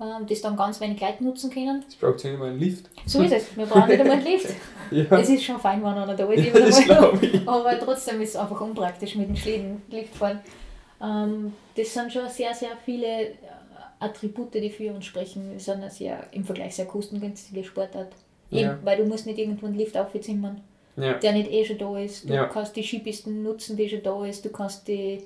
[0.00, 1.84] ähm, das dann ganz wenig Leute nutzen können.
[1.88, 2.86] Es braucht ja nicht mal einen Lift.
[3.06, 4.48] So ist es, wir brauchen nicht einmal einen Lift.
[4.90, 5.18] ja.
[5.18, 7.12] Es ist schon fein, wenn einer da ist, ja,
[7.46, 10.40] aber trotzdem ist es einfach unpraktisch mit dem Schlitten Lift fahren.
[11.02, 13.32] Ähm, das sind schon sehr, sehr viele
[13.98, 15.58] Attribute, die für uns sprechen.
[15.66, 18.12] Eine sehr, im Vergleich sehr kostengünstige Sportart.
[18.50, 18.78] Eben, ja.
[18.84, 20.60] weil du musst nicht irgendwo einen Lift aufzimmern,
[20.96, 21.14] ja.
[21.14, 22.28] der nicht eh schon da ist.
[22.28, 22.44] Du ja.
[22.44, 24.44] kannst die Skipisten nutzen, die schon da ist.
[24.44, 25.22] Du kannst die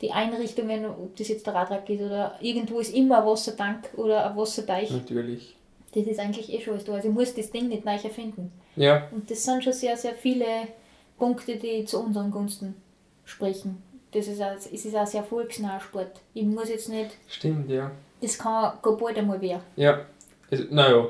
[0.00, 4.30] die Einrichtungen, ob das jetzt der Radrak ist oder irgendwo ist immer ein Wassertank oder
[4.30, 4.90] ein Wasserteich.
[4.90, 5.56] Natürlich.
[5.94, 6.94] Das ist eigentlich eh schon alles da.
[6.94, 8.52] Also ich muss das Ding nicht neu erfinden.
[8.76, 9.08] Ja.
[9.10, 10.68] Und das sind schon sehr, sehr viele
[11.18, 12.74] Punkte, die zu unseren Gunsten
[13.24, 13.82] sprechen.
[14.12, 16.20] Das ist auch, es ist auch sehr volksnaher Sport.
[16.34, 17.12] Ich muss jetzt nicht.
[17.28, 17.90] Stimmt, ja.
[18.26, 19.62] Das kann gar bald einmal werden.
[19.76, 20.00] Ja.
[20.70, 21.06] Naja,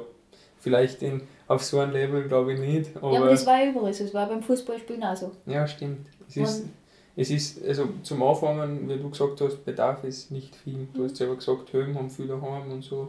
[0.59, 2.97] vielleicht in, auf so einem Level glaube ich nicht.
[2.97, 4.05] Aber ja, aber das war überall so.
[4.05, 5.33] Das war beim Fußballspielen auch so.
[5.47, 6.07] Ja, stimmt.
[6.29, 6.67] Es ist,
[7.17, 10.89] es ist, also zum Anfangen, wie du gesagt hast, Bedarf ist nicht viel.
[10.93, 13.07] Du hast selber gesagt, Höhen haben viele daheim und so.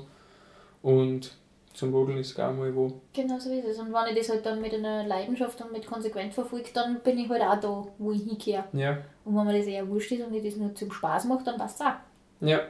[0.82, 1.32] Und
[1.74, 2.94] zum Rodeln ist gar mal wo.
[3.12, 3.78] Genau so ist es.
[3.78, 7.18] Und wenn ich das halt dann mit einer Leidenschaft und mit konsequent verfolge, dann bin
[7.18, 8.64] ich halt auch da, wo ich hinkehre.
[8.72, 9.00] Ja.
[9.26, 11.58] Und wenn mir das eher wurscht ist und ich das nur zum Spaß mache, dann
[11.58, 11.94] passt es auch.
[12.40, 12.62] Ja.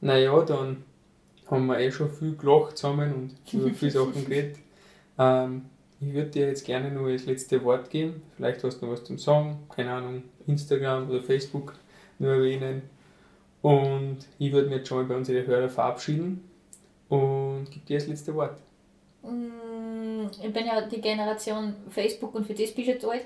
[0.00, 0.84] Naja, dann
[1.50, 4.58] haben wir eh schon viel gelacht zusammen und über viele Sachen geredet.
[5.18, 5.66] Ähm,
[6.00, 8.22] ich würde dir jetzt gerne nur das letzte Wort geben.
[8.36, 11.74] Vielleicht hast du noch was zum Sagen, keine Ahnung, Instagram oder Facebook
[12.18, 12.82] nur erwähnen.
[13.62, 16.44] Und ich würde mich jetzt schon mal bei unseren Hörer verabschieden
[17.08, 18.58] und gebe dir das letzte Wort.
[19.22, 23.24] Mm, ich bin ja die Generation Facebook und für das bin ich jetzt alt.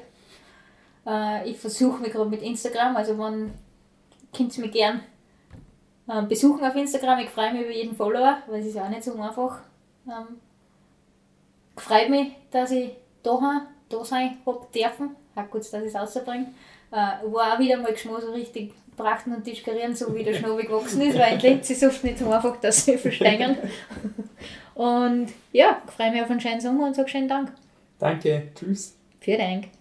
[1.07, 3.53] Äh, ich versuche mich gerade mit Instagram, also wenn
[4.33, 5.01] könnt ihr mich gern
[6.09, 7.21] äh, besuchen auf Instagram.
[7.21, 9.61] Ich freue mich über jeden Follower, weil es ist ja auch nicht so einfach.
[10.07, 10.41] Ähm,
[11.77, 12.91] freut mich, dass ich
[13.23, 15.17] da, da sein habe dürfen.
[15.35, 16.47] Auch gut, dass ich es rausbringe.
[16.91, 16.95] Äh,
[17.31, 21.03] war auch wieder mal Geschmack so richtig brachten und diskurieren, so wie der Schnabel gewachsen
[21.03, 23.57] ist, weil Linz ist oft nicht so einfach, dass sie verstehen.
[24.75, 27.53] und ja, freue mich auf einen schönen Sommer und sage schönen Dank.
[27.99, 28.97] Danke, tschüss.
[29.21, 29.78] Vielen Dank.